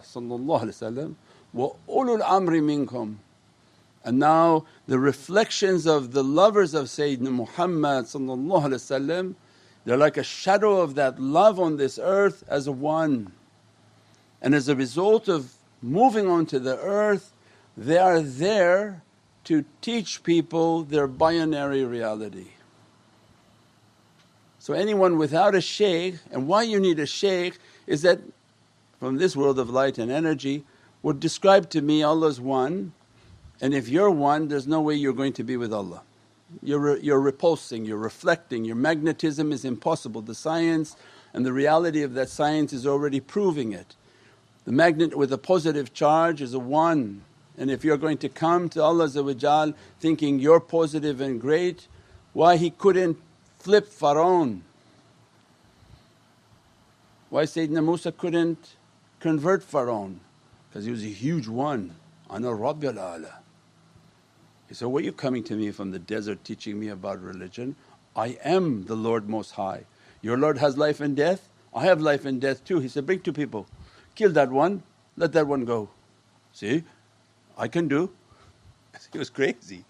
wa 1.52 1.70
ulul 1.88 2.22
amri 2.22 2.62
minkum. 2.62 3.16
And 4.04 4.18
now 4.18 4.64
the 4.86 4.98
reflections 4.98 5.86
of 5.86 6.12
the 6.12 6.22
lovers 6.22 6.72
of 6.72 6.86
Sayyidina 6.86 7.32
Muhammad 7.32 8.06
they're 9.84 9.96
like 9.96 10.16
a 10.16 10.22
shadow 10.22 10.80
of 10.80 10.94
that 10.96 11.18
love 11.18 11.58
on 11.58 11.78
this 11.78 11.98
earth 12.00 12.44
as 12.46 12.68
one. 12.68 13.32
And 14.40 14.54
as 14.54 14.68
a 14.68 14.76
result 14.76 15.28
of 15.28 15.52
moving 15.82 16.28
onto 16.28 16.58
the 16.58 16.78
earth 16.78 17.32
they 17.76 17.98
are 17.98 18.20
there 18.20 19.02
to 19.44 19.64
teach 19.80 20.24
people 20.24 20.82
their 20.82 21.06
binary 21.06 21.84
reality. 21.84 22.48
So 24.58 24.74
anyone 24.74 25.16
without 25.16 25.54
a 25.54 25.60
shaykh 25.60 26.16
and 26.32 26.48
why 26.48 26.64
you 26.64 26.80
need 26.80 26.98
a 26.98 27.06
shaykh 27.06 27.58
is 27.86 28.02
that 28.02 28.18
from 28.98 29.16
this 29.16 29.36
world 29.36 29.60
of 29.60 29.70
light 29.70 29.96
and 29.96 30.10
energy 30.10 30.64
would 31.02 31.20
describe 31.20 31.70
to 31.70 31.80
me 31.80 32.02
Allah's 32.02 32.40
one 32.40 32.92
and 33.60 33.74
if 33.74 33.88
you're 33.88 34.10
one, 34.10 34.48
there's 34.48 34.66
no 34.66 34.80
way 34.80 34.94
you're 34.94 35.12
going 35.12 35.32
to 35.34 35.44
be 35.44 35.56
with 35.56 35.72
Allah. 35.72 36.02
You're, 36.62 36.78
re, 36.78 37.00
you're 37.02 37.20
repulsing, 37.20 37.84
you're 37.84 37.96
reflecting, 37.98 38.64
your 38.64 38.76
magnetism 38.76 39.52
is 39.52 39.64
impossible. 39.64 40.22
The 40.22 40.34
science 40.34 40.96
and 41.34 41.44
the 41.44 41.52
reality 41.52 42.02
of 42.02 42.14
that 42.14 42.28
science 42.28 42.72
is 42.72 42.86
already 42.86 43.20
proving 43.20 43.72
it. 43.72 43.96
The 44.68 44.74
magnet 44.74 45.16
with 45.16 45.32
a 45.32 45.38
positive 45.38 45.94
charge 45.94 46.42
is 46.42 46.52
a 46.52 46.58
one, 46.58 47.22
and 47.56 47.70
if 47.70 47.84
you're 47.84 47.96
going 47.96 48.18
to 48.18 48.28
come 48.28 48.68
to 48.68 48.82
Allah 48.82 49.74
thinking 49.98 50.38
you're 50.38 50.60
positive 50.60 51.22
and 51.22 51.40
great, 51.40 51.88
why 52.34 52.58
He 52.58 52.68
couldn't 52.68 53.16
flip 53.58 53.86
Pharaoh? 53.88 54.58
Why 57.30 57.44
Sayyidina 57.44 57.82
Musa 57.82 58.12
couldn't 58.12 58.76
convert 59.20 59.62
Pharaoh? 59.62 60.12
Because 60.68 60.84
he 60.84 60.90
was 60.90 61.02
a 61.02 61.06
huge 61.06 61.48
one, 61.48 61.96
ana 62.28 62.48
Rabbil 62.48 62.98
Ala. 62.98 63.38
He 64.68 64.74
said, 64.74 64.88
What 64.88 65.00
are 65.00 65.06
you 65.06 65.12
coming 65.12 65.44
to 65.44 65.54
me 65.54 65.70
from 65.70 65.92
the 65.92 65.98
desert 65.98 66.44
teaching 66.44 66.78
me 66.78 66.88
about 66.88 67.22
religion? 67.22 67.74
I 68.14 68.36
am 68.44 68.84
the 68.84 68.96
Lord 68.96 69.30
Most 69.30 69.52
High. 69.52 69.86
Your 70.20 70.36
Lord 70.36 70.58
has 70.58 70.76
life 70.76 71.00
and 71.00 71.16
death, 71.16 71.48
I 71.74 71.84
have 71.84 72.02
life 72.02 72.24
and 72.24 72.40
death 72.40 72.64
too. 72.64 72.80
He 72.80 72.88
said, 72.88 73.06
Bring 73.06 73.20
two 73.20 73.32
people, 73.32 73.66
kill 74.18 74.32
that 74.32 74.50
one, 74.50 74.82
let 75.16 75.32
that 75.32 75.46
one 75.46 75.64
go. 75.64 75.88
See, 76.52 76.82
I 77.56 77.68
can 77.68 77.88
do. 77.88 78.10
He 79.12 79.18
was 79.18 79.30
crazy. 79.30 79.84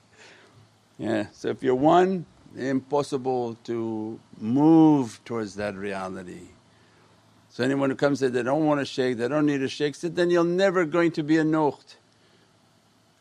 Yeah, 0.99 1.27
so 1.33 1.49
if 1.49 1.63
you're 1.63 1.75
one, 1.75 2.27
impossible 2.57 3.57
to 3.65 4.21
move 4.39 5.21
towards 5.25 5.55
that 5.55 5.75
reality. 5.75 6.49
So 7.49 7.65
anyone 7.65 7.89
who 7.89 7.97
comes 7.97 8.23
and 8.23 8.35
they 8.35 8.43
don't 8.43 8.67
want 8.67 8.81
a 8.81 8.85
shaykh, 8.85 9.17
they 9.17 9.29
don't 9.29 9.47
need 9.47 9.63
a 9.63 9.69
shaykh, 9.69 9.95
said 9.95 10.15
then 10.15 10.29
you're 10.31 10.45
never 10.45 10.85
going 10.85 11.13
to 11.13 11.23
be 11.23 11.39
a 11.39 11.45
nukht 11.45 11.97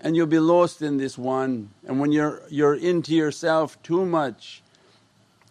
and 0.01 0.15
you'll 0.15 0.27
be 0.27 0.39
lost 0.39 0.81
in 0.81 0.97
this 0.97 1.17
one. 1.17 1.69
And 1.87 1.99
when 2.01 2.11
you're, 2.11 2.41
you're 2.49 2.75
into 2.75 3.15
yourself 3.15 3.81
too 3.81 4.05
much 4.05 4.61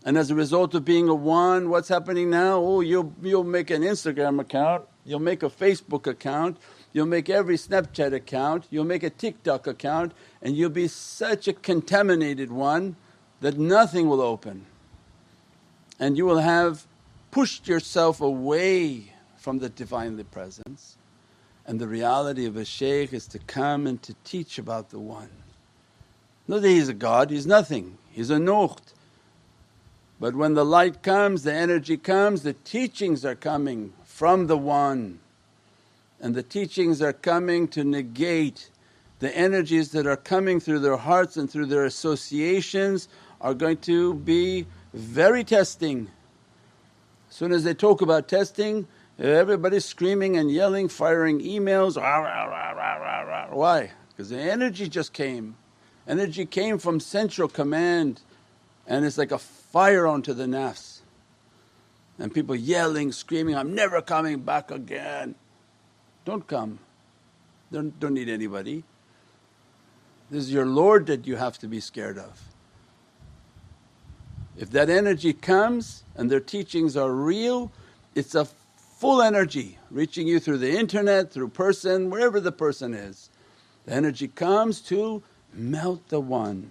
and 0.07 0.17
as 0.17 0.31
a 0.31 0.37
result 0.37 0.73
of 0.77 0.85
being 0.85 1.09
a 1.09 1.15
one, 1.15 1.69
what's 1.69 1.89
happening 1.89 2.31
now? 2.31 2.59
Oh, 2.59 2.81
you'll, 2.81 3.13
you'll 3.21 3.43
make 3.43 3.71
an 3.71 3.83
Instagram 3.83 4.41
account, 4.41 4.85
you'll 5.07 5.21
make 5.21 5.43
a 5.43 5.49
Facebook 5.49 6.07
account, 6.07 6.59
you'll 6.93 7.07
make 7.07 7.31
every 7.31 7.57
Snapchat 7.57 8.13
account, 8.13 8.67
you'll 8.71 8.85
make 8.85 9.03
a 9.03 9.11
TikTok 9.11 9.67
account 9.67 10.13
and 10.43 10.57
you'll 10.57 10.71
be 10.71 10.89
such 10.89 11.49
a 11.49 11.53
contaminated 11.53 12.51
one 12.51 12.97
that 13.41 13.57
nothing 13.57 14.09
will 14.09 14.21
open. 14.21 14.67
And 15.99 16.17
you 16.17 16.27
will 16.27 16.39
have 16.39 16.87
pushed 17.31 17.69
yourself 17.69 18.21
away 18.21 19.13
from 19.37 19.61
the 19.61 19.69
Divinely 19.69 20.25
Presence 20.25 20.97
and 21.67 21.81
the 21.81 21.89
reality 21.89 22.47
of 22.47 22.57
a 22.57 22.65
shaykh 22.65 23.13
is 23.13 23.27
to 23.27 23.39
come 23.41 23.87
and 23.87 24.01
to 24.03 24.15
teach 24.25 24.59
about 24.59 24.91
the 24.91 25.01
One. 25.01 25.31
Not 26.47 26.63
that 26.63 26.69
he's 26.69 26.89
a 26.89 26.95
God, 26.95 27.31
he's 27.31 27.47
nothing, 27.47 27.99
he's 28.11 28.31
a 28.31 28.37
nukht. 28.37 28.93
But 30.21 30.35
when 30.35 30.55
the 30.55 30.65
light 30.65 31.03
comes, 31.03 31.43
the 31.43 31.53
energy 31.53 31.97
comes, 31.97 32.43
the 32.43 32.53
teachings 32.53 33.25
are 33.25 33.35
coming 33.35 33.93
from 34.17 34.47
the 34.47 34.57
One. 34.57 35.19
and 36.23 36.35
the 36.35 36.43
teachings 36.43 37.03
are 37.03 37.13
coming 37.13 37.69
to 37.69 37.85
negate 37.85 38.71
the 39.19 39.37
energies 39.37 39.93
that 39.93 40.07
are 40.07 40.17
coming 40.17 40.59
through 40.59 40.79
their 40.79 40.97
hearts 40.97 41.37
and 41.37 41.51
through 41.51 41.67
their 41.67 41.85
associations 41.85 43.09
are 43.43 43.53
going 43.53 43.77
to 43.77 44.15
be 44.15 44.65
very 44.95 45.45
testing. 45.45 46.09
As 47.29 47.37
soon 47.37 47.53
as 47.53 47.63
they 47.63 47.75
talk 47.75 48.01
about 48.01 48.27
testing, 48.27 48.87
everybody's 49.19 49.85
screaming 49.85 50.39
and 50.39 50.51
yelling, 50.51 50.89
firing 50.89 51.41
emails. 51.41 51.97
Why? 53.55 53.91
Because 54.09 54.31
the 54.31 54.41
energy 54.41 54.89
just 54.89 55.13
came. 55.13 55.57
Energy 56.09 56.47
came 56.47 56.79
from 56.79 57.01
central 57.01 57.49
command 57.49 58.23
and 58.87 59.05
it's 59.05 59.19
like 59.19 59.33
a 59.33 59.39
fire 59.39 60.07
onto 60.07 60.33
the 60.33 60.47
nafs. 60.47 60.96
And 62.19 62.33
people 62.33 62.55
yelling, 62.55 63.13
screaming, 63.13 63.55
I'm 63.55 63.75
never 63.75 64.01
coming 64.01 64.41
back 64.41 64.71
again. 64.71 65.35
Don't 66.25 66.47
come. 66.47 66.79
Don't, 67.71 67.99
don't 68.01 68.15
need 68.15 68.29
anybody. 68.29 68.85
This 70.31 70.45
is 70.45 70.53
your 70.53 70.67
Lord 70.67 71.07
that 71.07 71.27
you 71.27 71.37
have 71.37 71.59
to 71.59 71.69
be 71.69 71.81
scared 71.81 72.19
of. 72.19 72.43
If 74.57 74.71
that 74.71 74.89
energy 74.89 75.33
comes 75.33 76.05
and 76.17 76.31
their 76.31 76.41
teachings 76.41 76.97
are 76.97 77.13
real, 77.13 77.71
it's 78.15 78.35
a 78.35 78.47
full 78.97 79.21
energy 79.21 79.79
reaching 79.91 80.27
you 80.27 80.41
through 80.41 80.59
the 80.59 80.79
internet, 80.79 81.31
through 81.31 81.49
person, 81.49 82.09
wherever 82.09 82.41
the 82.41 82.53
person 82.53 82.95
is. 82.95 83.31
The 83.85 83.93
energy 83.93 84.29
comes 84.29 84.81
to 84.83 85.23
melt 85.53 86.09
the 86.09 86.21
one, 86.21 86.71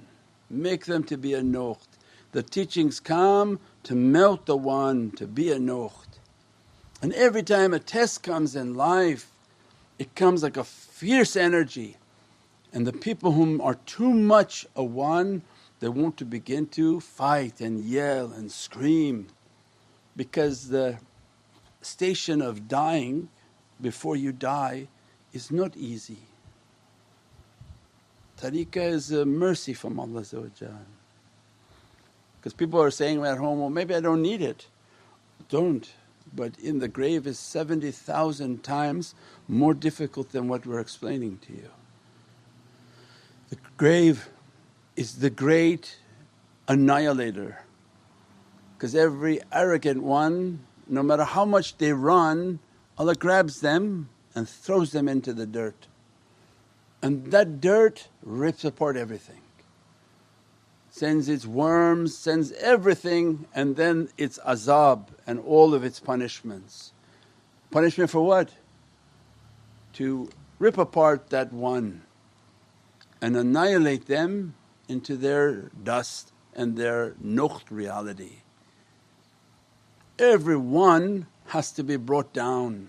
make 0.50 0.86
them 0.86 1.04
to 1.06 1.18
be 1.18 1.34
a 1.34 1.44
nocht. 1.44 1.88
The 2.32 2.44
teachings 2.44 3.00
come 3.00 3.60
to 3.86 3.96
melt 3.96 4.48
the 4.48 4.58
one, 4.58 5.12
to 5.12 5.28
be 5.28 5.52
a 5.52 5.60
nocht. 5.60 6.20
And 7.02 7.14
every 7.14 7.44
time 7.44 7.74
a 7.74 7.80
test 7.80 8.24
comes 8.24 8.56
in 8.56 8.74
life, 8.74 9.32
it 10.00 10.16
comes 10.16 10.44
like 10.44 10.58
a 10.58 10.64
fierce 10.64 11.36
energy. 11.36 11.98
And 12.74 12.86
the 12.86 12.94
people 12.94 13.34
whom 13.34 13.62
are 13.62 13.76
too 13.86 14.12
much 14.12 14.66
a 14.76 14.84
one, 14.84 15.44
they 15.80 15.88
want 15.88 16.18
to 16.18 16.26
begin 16.26 16.66
to 16.68 17.00
fight 17.00 17.62
and 17.62 17.86
yell 17.86 18.32
and 18.32 18.52
scream 18.52 19.28
because 20.16 20.70
the 20.70 20.98
station 21.82 22.42
of 22.42 22.68
dying 22.68 23.30
before 23.80 24.16
you 24.16 24.32
die 24.32 24.88
is 25.32 25.52
not 25.52 25.78
easy. 25.78 26.20
Tariqah 28.42 28.90
is 28.90 29.12
a 29.12 29.26
mercy 29.26 29.74
from 29.74 30.00
Allah 30.00 30.24
because 32.46 32.54
people 32.54 32.80
are 32.80 32.92
saying 32.92 33.26
at 33.26 33.40
home, 33.40 33.60
well 33.60 33.72
maybe 33.72 33.96
I 33.96 34.00
don't 34.00 34.22
need 34.22 34.40
it. 34.40 34.68
Don't 35.50 35.92
but 36.36 36.60
in 36.60 36.78
the 36.78 36.88
grave 36.88 37.26
is 37.26 37.40
70,000 37.40 38.64
times 38.64 39.16
more 39.48 39.74
difficult 39.74 40.32
than 40.32 40.48
what 40.48 40.64
we're 40.64 40.80
explaining 40.80 41.40
to 41.48 41.54
you. 41.54 41.70
The 43.50 43.58
grave 43.78 44.30
is 44.96 45.16
the 45.16 45.32
great 45.32 45.98
annihilator 46.68 47.64
because 48.78 48.94
every 48.94 49.42
arrogant 49.52 50.04
one, 50.04 50.60
no 50.88 51.02
matter 51.02 51.24
how 51.24 51.46
much 51.46 51.80
they 51.80 51.94
run, 51.94 52.60
Allah 53.00 53.16
grabs 53.16 53.62
them 53.62 54.10
and 54.36 54.48
throws 54.48 54.92
them 54.92 55.08
into 55.08 55.34
the 55.34 55.48
dirt. 55.48 55.88
And 57.02 57.32
that 57.32 57.60
dirt 57.60 58.08
rips 58.22 58.64
apart 58.64 58.98
everything 58.98 59.42
sends 60.96 61.28
its 61.28 61.46
worms, 61.46 62.18
sends 62.18 62.54
everything 62.54 63.46
and 63.54 63.76
then 63.76 64.08
its 64.18 64.40
azab 64.48 65.08
and 65.28 65.38
all 65.42 65.74
of 65.74 65.84
its 65.84 66.00
punishments. 66.00 66.94
Punishment 67.70 68.10
for 68.10 68.26
what? 68.26 68.54
To 69.96 70.30
rip 70.58 70.78
apart 70.78 71.32
that 71.32 71.52
one 71.52 72.04
and 73.22 73.36
annihilate 73.36 74.06
them 74.06 74.56
into 74.88 75.18
their 75.18 75.70
dust 75.84 76.32
and 76.54 76.78
their 76.78 77.12
nuqt 77.22 77.64
reality. 77.70 78.38
Every 80.18 80.56
one 80.56 81.28
has 81.48 81.74
to 81.74 81.84
be 81.84 81.98
brought 81.98 82.32
down. 82.32 82.88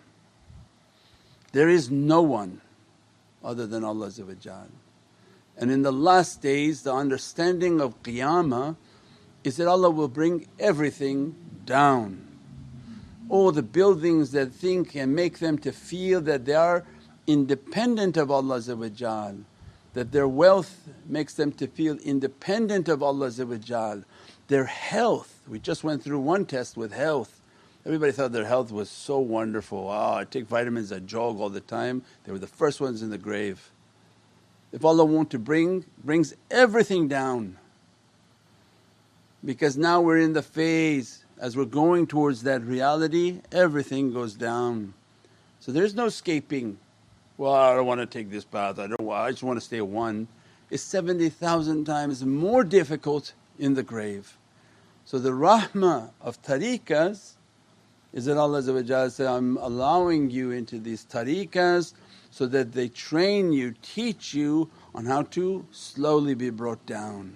There 1.51 1.69
is 1.69 1.91
no 1.91 2.23
one 2.23 2.61
other 3.43 3.67
than 3.67 3.83
Allah 3.83 4.13
and 5.59 5.71
in 5.71 5.83
the 5.83 5.93
last 5.93 6.43
days 6.43 6.83
the 6.83 6.93
understanding 6.93 7.81
of 7.81 8.03
qiyamah 8.03 8.77
is 9.45 9.57
that 9.57 9.69
Allah 9.69 9.91
will 9.91 10.09
bring 10.09 10.47
everything 10.59 11.35
down. 11.65 12.27
All 13.29 13.53
the 13.53 13.63
buildings 13.63 14.33
that 14.33 14.53
think 14.53 14.95
and 14.95 15.15
make 15.15 15.39
them 15.39 15.59
to 15.59 15.73
feel 15.73 16.21
that 16.23 16.45
they 16.45 16.55
are 16.55 16.85
independent 17.27 18.17
of 18.17 18.31
Allah 18.31 18.61
that 18.61 20.13
their 20.13 20.29
wealth 20.29 20.89
makes 21.07 21.35
them 21.35 21.53
to 21.53 21.67
feel 21.67 21.97
independent 21.99 22.89
of 22.89 23.03
Allah 23.03 23.31
their 24.49 24.65
health. 24.65 25.41
We 25.49 25.59
just 25.59 25.83
went 25.83 26.03
through 26.03 26.21
one 26.21 26.45
test 26.45 26.77
with 26.77 26.93
health. 26.93 27.41
Everybody 27.85 28.13
thought 28.13 28.33
their 28.33 28.47
health 28.47 28.73
was 28.73 28.91
so 28.91 29.19
wonderful, 29.21 29.89
oh 29.89 30.15
I 30.17 30.25
take 30.25 30.47
vitamins, 30.47 30.93
I 30.93 30.99
jog 30.99 31.39
all 31.41 31.51
the 31.51 31.61
time. 31.61 32.03
They 32.25 32.33
were 32.33 32.39
the 32.39 32.47
first 32.47 32.81
ones 32.81 33.01
in 33.01 33.11
the 33.11 33.19
grave. 33.19 33.71
If 34.73 34.85
Allah 34.85 35.05
want 35.05 35.31
to 35.31 35.39
bring, 35.39 35.85
brings 36.05 36.35
everything 36.51 37.09
down 37.09 37.57
because 39.45 39.77
now 39.77 40.01
we're 40.01 40.19
in 40.19 40.33
the 40.33 40.43
phase 40.43 41.25
as 41.39 41.57
we're 41.57 41.65
going 41.65 42.07
towards 42.07 42.43
that 42.43 42.63
reality 42.63 43.41
everything 43.53 44.13
goes 44.13 44.35
down. 44.35 44.93
So 45.61 45.73
there's 45.73 45.95
no 45.95 46.07
escaping, 46.07 46.79
well 47.39 47.55
I 47.55 47.75
don't 47.75 47.87
want 47.87 48.01
to 48.01 48.07
take 48.07 48.31
this 48.31 48.45
path, 48.45 48.79
I 48.79 48.89
don't 48.89 49.09
I 49.11 49.31
just 49.31 49.43
want 49.43 49.59
to 49.59 49.65
stay 49.65 49.81
one. 49.81 50.29
It's 50.69 50.83
70,000 50.83 51.85
times 51.85 52.25
more 52.25 52.65
difficult 52.65 53.33
in 53.59 53.75
the 53.75 53.85
grave. 53.85 54.37
So 55.05 55.21
the 55.21 55.31
rahmah 55.31 56.11
of 56.21 56.43
tariqas 56.43 57.35
is 58.13 58.25
that 58.25 58.37
Allah 58.37 58.63
says, 58.63 59.21
I'm 59.21 59.57
allowing 59.59 60.31
you 60.31 60.51
into 60.51 60.81
these 60.81 61.05
tariqas 61.05 61.95
so 62.37 62.45
that 62.45 62.73
they 62.73 62.87
train 62.87 63.51
you, 63.51 63.75
teach 63.81 64.35
you 64.35 64.69
on 64.95 65.07
how 65.07 65.23
to 65.23 65.67
slowly 65.71 66.35
be 66.35 66.51
brought 66.51 66.85
down. 66.85 67.35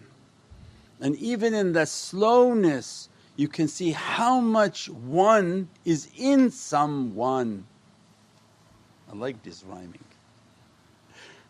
And 1.01 1.17
even 1.17 1.55
in 1.55 1.73
that 1.73 1.89
slowness 1.89 3.09
you 3.35 3.49
can 3.49 3.67
see 3.67 3.93
how 3.93 4.41
much 4.41 4.91
one 4.91 5.71
is 5.87 6.11
in 6.19 6.51
someone. 6.51 7.65
I 9.11 9.17
like 9.17 9.43
this 9.43 9.65
rhyming. 9.65 10.05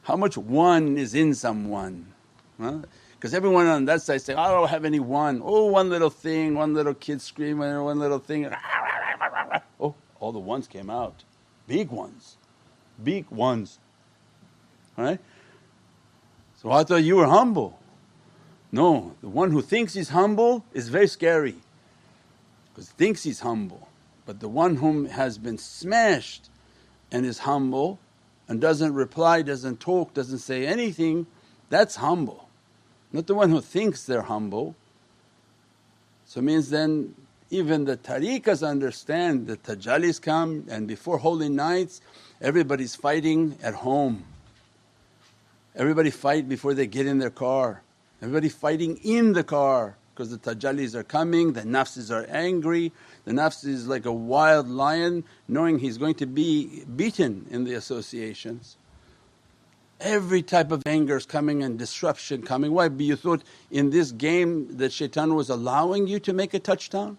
How 0.03 0.15
much 0.15 0.39
one 0.39 0.97
is 0.97 1.17
in 1.17 1.35
someone. 1.35 2.07
Because 2.57 3.33
huh? 3.33 3.37
everyone 3.37 3.67
on 3.67 3.85
that 3.87 4.03
side 4.03 4.23
say, 4.23 4.35
I 4.35 4.53
don't 4.53 4.69
have 4.69 4.85
any 4.85 5.01
one. 5.01 5.43
Oh, 5.45 5.65
one 5.65 5.91
little 5.91 6.11
thing, 6.11 6.55
one 6.55 6.73
little 6.73 6.95
kid 6.95 7.21
screaming, 7.21 7.83
one 7.83 7.99
little 7.99 8.21
thing. 8.21 8.49
Oh, 9.81 9.95
all 10.21 10.31
the 10.31 10.39
ones 10.39 10.67
came 10.69 10.91
out, 10.91 11.25
big 11.67 11.91
ones 11.91 12.37
big 13.05 13.31
ones. 13.31 13.79
Right? 14.97 15.21
So 16.61 16.71
I 16.71 16.85
thought 16.85 17.03
you 17.03 17.17
were 17.17 17.27
humble. 17.27 17.79
No, 18.73 19.17
the 19.21 19.29
one 19.29 19.51
who 19.51 19.63
thinks 19.63 19.95
he's 19.95 20.11
humble 20.11 20.65
is 20.73 20.89
very 20.89 21.09
scary 21.09 21.57
because 22.69 22.89
he 22.89 22.95
thinks 22.97 23.23
he's 23.23 23.41
humble. 23.41 23.89
But 24.27 24.41
the 24.41 24.49
one 24.49 24.77
whom 24.77 25.07
has 25.07 25.39
been 25.39 25.59
smashed 25.59 26.51
and 27.11 27.27
is 27.27 27.41
humble 27.41 27.99
and 28.47 28.61
doesn't 28.61 28.95
reply, 28.95 29.43
doesn't 29.43 29.81
talk, 29.81 30.15
doesn't 30.15 30.39
say 30.39 30.67
anything, 30.67 31.27
that's 31.69 31.97
humble. 31.97 32.49
Not 33.13 33.27
the 33.27 33.35
one 33.35 33.51
who 33.51 33.61
thinks 33.61 34.05
they're 34.05 34.23
humble. 34.23 34.77
So 36.27 36.41
means 36.41 36.71
then 36.71 37.15
even 37.51 37.85
the 37.85 37.97
tariqas 37.97 38.67
understand 38.67 39.49
the 39.49 39.57
tajallis 39.57 40.21
come 40.23 40.67
and 40.71 40.87
before 40.87 41.19
holy 41.19 41.49
nights 41.49 42.01
Everybody's 42.41 42.95
fighting 42.95 43.57
at 43.63 43.75
home. 43.75 44.25
Everybody 45.77 46.11
fight 46.11 46.49
before 46.49 46.75
they 46.75 46.87
get 46.87 47.07
in 47.07 47.19
their 47.19 47.31
car. 47.31 47.83
Everybody 48.23 48.49
fighting 48.49 48.99
in 49.03 49.33
the 49.33 49.45
car 49.45 49.97
because 50.15 50.31
the 50.31 50.39
tajallis 50.39 50.95
are 50.95 51.03
coming, 51.03 51.55
the 51.55 51.63
nafs 51.63 52.11
are 52.11 52.27
angry. 52.27 52.93
The 53.25 53.33
nafs 53.33 53.67
is 53.67 53.87
like 53.87 54.05
a 54.05 54.13
wild 54.13 54.69
lion 54.69 55.25
knowing 55.49 55.79
he's 55.79 55.97
going 55.97 56.17
to 56.17 56.27
be 56.27 56.85
beaten 56.85 57.47
in 57.51 57.65
the 57.65 57.75
associations. 57.75 58.77
Every 60.01 60.43
type 60.43 60.73
of 60.73 60.83
anger 60.87 61.17
is 61.17 61.27
coming 61.27 61.63
and 61.63 61.79
disruption 61.79 62.43
coming. 62.43 62.73
Why? 62.73 62.89
You 62.89 63.17
thought 63.17 63.43
in 63.71 63.91
this 63.91 64.13
game 64.13 64.77
that 64.79 64.93
shaitan 64.93 65.35
was 65.35 65.51
allowing 65.51 66.07
you 66.07 66.19
to 66.21 66.33
make 66.33 66.55
a 66.55 66.59
touchdown, 66.59 67.19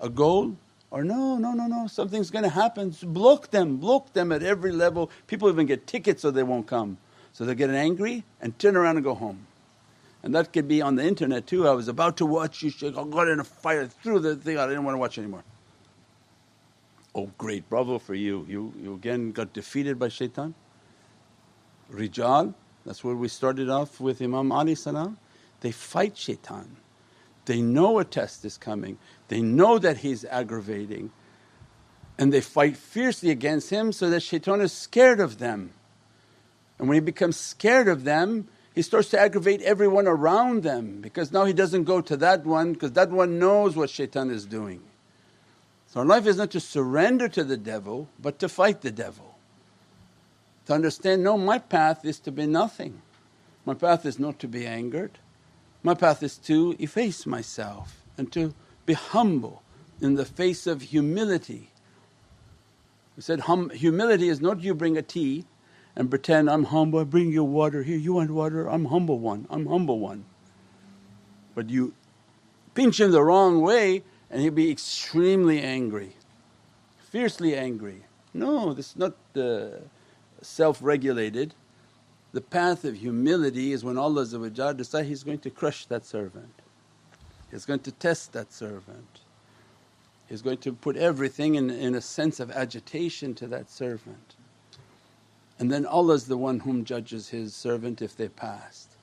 a 0.00 0.08
goal? 0.08 0.56
Or 0.90 1.04
no, 1.04 1.36
no, 1.36 1.52
no, 1.52 1.66
no, 1.66 1.86
something's 1.86 2.30
going 2.30 2.42
to 2.42 2.50
happen. 2.50 2.94
Block 3.02 3.50
them, 3.50 3.76
block 3.76 4.12
them 4.12 4.32
at 4.32 4.42
every 4.42 4.72
level. 4.72 5.10
People 5.28 5.48
even 5.48 5.66
get 5.66 5.86
tickets 5.86 6.22
so 6.22 6.30
they 6.30 6.42
won't 6.42 6.66
come. 6.66 6.98
So 7.32 7.44
they 7.44 7.54
get 7.54 7.70
angry 7.70 8.24
and 8.40 8.58
turn 8.58 8.76
around 8.76 8.96
and 8.96 9.04
go 9.04 9.14
home. 9.14 9.46
And 10.22 10.34
that 10.34 10.52
could 10.52 10.68
be 10.68 10.82
on 10.82 10.96
the 10.96 11.04
internet 11.04 11.46
too. 11.46 11.66
I 11.66 11.72
was 11.72 11.88
about 11.88 12.16
to 12.18 12.26
watch 12.26 12.62
you, 12.62 12.72
I 12.82 12.90
got 12.90 13.28
in 13.28 13.40
a 13.40 13.44
fire, 13.44 13.86
threw 13.86 14.18
the 14.18 14.36
thing 14.36 14.56
out, 14.56 14.64
I 14.64 14.72
didn't 14.72 14.84
want 14.84 14.94
to 14.94 14.98
watch 14.98 15.16
anymore. 15.16 15.44
Oh 17.14 17.30
great, 17.38 17.68
bravo 17.68 17.98
for 17.98 18.14
you. 18.14 18.44
You, 18.48 18.72
you 18.82 18.94
again 18.94 19.32
got 19.32 19.52
defeated 19.52 19.98
by 19.98 20.08
shaitan. 20.08 20.54
Rijal, 21.92 22.54
that's 22.84 23.02
where 23.02 23.16
we 23.16 23.28
started 23.28 23.68
off 23.70 24.00
with 24.00 24.20
Imam 24.22 24.52
Ali. 24.52 24.76
They 25.60 25.72
fight 25.72 26.16
shaitan. 26.16 26.76
They 27.50 27.62
know 27.62 27.98
a 27.98 28.04
test 28.04 28.44
is 28.44 28.56
coming, 28.56 28.96
they 29.26 29.42
know 29.42 29.80
that 29.80 29.96
he's 29.96 30.24
aggravating 30.24 31.10
and 32.16 32.32
they 32.32 32.40
fight 32.40 32.76
fiercely 32.76 33.30
against 33.30 33.70
him 33.70 33.90
so 33.90 34.08
that 34.08 34.22
shaitan 34.22 34.60
is 34.60 34.72
scared 34.72 35.18
of 35.18 35.38
them. 35.38 35.72
And 36.78 36.86
when 36.86 36.94
he 36.94 37.00
becomes 37.00 37.36
scared 37.36 37.88
of 37.88 38.04
them, 38.04 38.46
he 38.72 38.82
starts 38.82 39.08
to 39.10 39.18
aggravate 39.18 39.62
everyone 39.62 40.06
around 40.06 40.62
them 40.62 41.00
because 41.00 41.32
now 41.32 41.44
he 41.44 41.52
doesn't 41.52 41.82
go 41.82 42.00
to 42.00 42.16
that 42.18 42.46
one 42.46 42.74
because 42.74 42.92
that 42.92 43.10
one 43.10 43.40
knows 43.40 43.74
what 43.74 43.90
shaitan 43.90 44.30
is 44.30 44.46
doing. 44.46 44.80
So 45.88 45.98
our 45.98 46.06
life 46.06 46.28
is 46.28 46.36
not 46.36 46.52
to 46.52 46.60
surrender 46.60 47.28
to 47.30 47.42
the 47.42 47.56
devil 47.56 48.08
but 48.20 48.38
to 48.38 48.48
fight 48.48 48.82
the 48.82 48.92
devil. 48.92 49.34
To 50.66 50.74
understand, 50.74 51.24
no, 51.24 51.36
my 51.36 51.58
path 51.58 52.04
is 52.04 52.20
to 52.20 52.30
be 52.30 52.46
nothing. 52.46 53.02
My 53.66 53.74
path 53.74 54.06
is 54.06 54.20
not 54.20 54.38
to 54.38 54.46
be 54.46 54.68
angered. 54.68 55.18
My 55.82 55.94
path 55.94 56.22
is 56.22 56.36
to 56.38 56.76
efface 56.78 57.26
myself 57.26 58.02
and 58.18 58.30
to 58.32 58.54
be 58.84 58.92
humble 58.92 59.62
in 60.00 60.14
the 60.14 60.24
face 60.24 60.66
of 60.66 60.82
humility. 60.82 61.70
We 63.16 63.22
said 63.22 63.40
hum, 63.40 63.70
humility 63.70 64.28
is 64.28 64.40
not 64.40 64.60
you 64.62 64.74
bring 64.74 64.96
a 64.96 65.02
tea 65.02 65.46
and 65.96 66.10
pretend, 66.10 66.48
I'm 66.50 66.64
humble, 66.64 67.00
I 67.00 67.04
bring 67.04 67.32
you 67.32 67.44
water, 67.44 67.82
here 67.82 67.98
you 67.98 68.14
want 68.14 68.30
water, 68.30 68.68
I'm 68.68 68.86
humble 68.86 69.18
one, 69.18 69.46
I'm 69.50 69.66
humble 69.66 69.98
one. 69.98 70.24
But 71.54 71.70
you 71.70 71.94
pinch 72.74 73.00
him 73.00 73.10
the 73.10 73.22
wrong 73.22 73.60
way 73.60 74.02
and 74.30 74.40
he'll 74.42 74.52
be 74.52 74.70
extremely 74.70 75.60
angry, 75.60 76.14
fiercely 76.98 77.56
angry. 77.56 78.04
No, 78.32 78.72
this 78.72 78.90
is 78.90 78.96
not 78.96 79.14
uh, 79.36 79.80
self-regulated. 80.40 81.54
The 82.32 82.40
path 82.40 82.84
of 82.84 82.96
humility 82.96 83.72
is 83.72 83.84
when 83.84 83.98
Allah 83.98 84.24
decides 84.24 85.08
He's 85.08 85.24
going 85.24 85.40
to 85.40 85.50
crush 85.50 85.86
that 85.86 86.04
servant, 86.04 86.52
He's 87.50 87.64
going 87.64 87.80
to 87.80 87.92
test 87.92 88.32
that 88.32 88.52
servant, 88.52 89.20
He's 90.28 90.42
going 90.42 90.58
to 90.58 90.72
put 90.72 90.96
everything 90.96 91.56
in, 91.56 91.70
in 91.70 91.94
a 91.94 92.00
sense 92.00 92.38
of 92.38 92.50
agitation 92.50 93.34
to 93.34 93.46
that 93.48 93.70
servant. 93.70 94.36
And 95.58 95.70
then 95.70 95.84
Allah 95.84 96.14
is 96.14 96.26
the 96.26 96.38
one 96.38 96.60
whom 96.60 96.84
judges 96.84 97.28
His 97.28 97.54
servant 97.54 98.00
if 98.00 98.16
they 98.16 98.28
passed. 98.28 98.96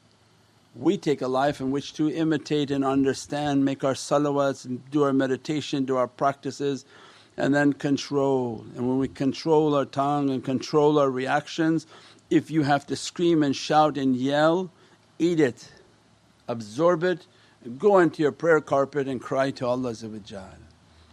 We 0.75 0.97
take 0.97 1.21
a 1.21 1.27
life 1.27 1.59
in 1.59 1.71
which 1.71 1.93
to 1.93 2.09
imitate 2.09 2.71
and 2.71 2.85
understand, 2.85 3.65
make 3.65 3.83
our 3.83 3.93
salawats, 3.93 4.79
do 4.91 5.03
our 5.03 5.13
meditation, 5.13 5.85
do 5.85 5.97
our 5.97 6.07
practices 6.07 6.85
and 7.37 7.53
then 7.53 7.73
control. 7.73 8.65
And 8.75 8.87
when 8.87 8.97
we 8.97 9.07
control 9.07 9.75
our 9.75 9.85
tongue 9.85 10.29
and 10.31 10.43
control 10.43 10.97
our 10.99 11.09
reactions, 11.09 11.85
if 12.29 12.51
you 12.51 12.63
have 12.63 12.85
to 12.87 12.95
scream 12.95 13.43
and 13.43 13.55
shout 13.55 13.97
and 13.97 14.15
yell, 14.15 14.71
eat 15.19 15.39
it, 15.39 15.69
absorb 16.47 17.03
it, 17.03 17.25
go 17.77 17.99
into 17.99 18.21
your 18.21 18.31
prayer 18.31 18.61
carpet 18.61 19.07
and 19.07 19.21
cry 19.21 19.51
to 19.51 19.65
Allah 19.65 19.93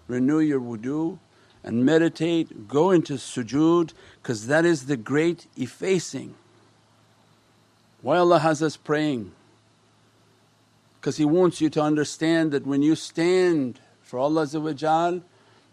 Renew 0.07 0.41
your 0.41 0.61
wudu, 0.61 1.19
and 1.63 1.85
meditate, 1.85 2.69
go 2.69 2.91
into 2.91 3.15
sujood 3.15 3.93
because 4.23 4.47
that 4.49 4.65
is 4.67 4.87
the 4.87 4.97
great 4.97 5.47
effacing. 5.57 6.35
Why 8.03 8.19
Allah 8.19 8.41
has 8.41 8.63
us 8.63 8.77
praying? 8.77 9.33
Because 11.01 11.17
He 11.17 11.25
wants 11.25 11.63
you 11.63 11.71
to 11.71 11.81
understand 11.81 12.53
that 12.53 12.67
when 12.67 12.83
you 12.83 12.95
stand 12.95 13.81
for 14.03 14.19
Allah 14.19 14.47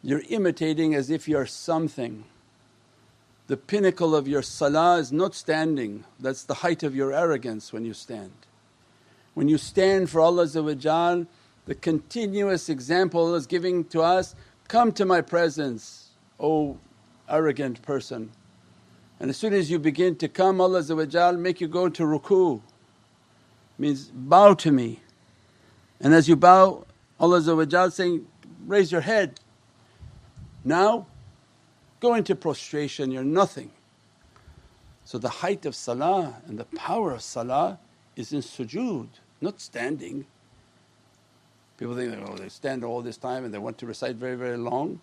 you're 0.03 0.23
imitating 0.29 0.95
as 0.95 1.09
if 1.09 1.27
you're 1.27 1.45
something. 1.45 2.23
The 3.51 3.57
pinnacle 3.57 4.15
of 4.15 4.29
your 4.29 4.43
salah 4.43 4.97
is 4.97 5.11
not 5.11 5.35
standing, 5.35 6.05
that's 6.17 6.43
the 6.43 6.53
height 6.53 6.83
of 6.83 6.95
your 6.95 7.11
arrogance 7.11 7.73
when 7.73 7.83
you 7.83 7.93
stand. 7.93 8.31
When 9.33 9.49
you 9.49 9.57
stand 9.57 10.09
for 10.09 10.21
Allah 10.21 10.47
the 10.47 11.75
continuous 11.81 12.69
example 12.69 13.25
Allah 13.25 13.35
is 13.35 13.47
giving 13.47 13.83
to 13.89 14.03
us 14.03 14.35
Come 14.69 14.93
to 14.93 15.03
my 15.03 15.19
presence, 15.19 16.11
O 16.39 16.77
arrogant 17.27 17.81
person. 17.81 18.31
And 19.19 19.29
as 19.29 19.35
soon 19.35 19.51
as 19.51 19.69
you 19.69 19.79
begin 19.79 20.15
to 20.19 20.29
come, 20.29 20.61
Allah 20.61 21.33
make 21.33 21.59
you 21.59 21.67
go 21.67 21.89
to 21.89 22.03
ruku, 22.03 22.61
means 23.77 24.09
bow 24.13 24.53
to 24.53 24.71
me. 24.71 25.01
And 25.99 26.13
as 26.13 26.29
you 26.29 26.37
bow, 26.37 26.85
Allah 27.19 27.91
saying, 27.91 28.25
Raise 28.65 28.93
your 28.93 29.01
head. 29.01 29.41
Now 30.63 31.07
go 32.01 32.15
into 32.15 32.35
prostration, 32.35 33.11
you're 33.11 33.23
nothing. 33.23 33.71
So 35.05 35.17
the 35.17 35.29
height 35.29 35.65
of 35.65 35.75
salah 35.75 36.41
and 36.47 36.59
the 36.59 36.65
power 36.65 37.11
of 37.11 37.21
salah 37.21 37.79
is 38.15 38.33
in 38.33 38.41
sujood, 38.41 39.07
not 39.39 39.61
standing. 39.61 40.25
People 41.77 41.95
think, 41.95 42.13
oh 42.27 42.35
they 42.35 42.49
stand 42.49 42.83
all 42.83 43.01
this 43.01 43.17
time 43.17 43.45
and 43.45 43.53
they 43.53 43.57
want 43.57 43.77
to 43.79 43.85
recite 43.85 44.15
very, 44.15 44.35
very 44.35 44.57
long. 44.57 44.99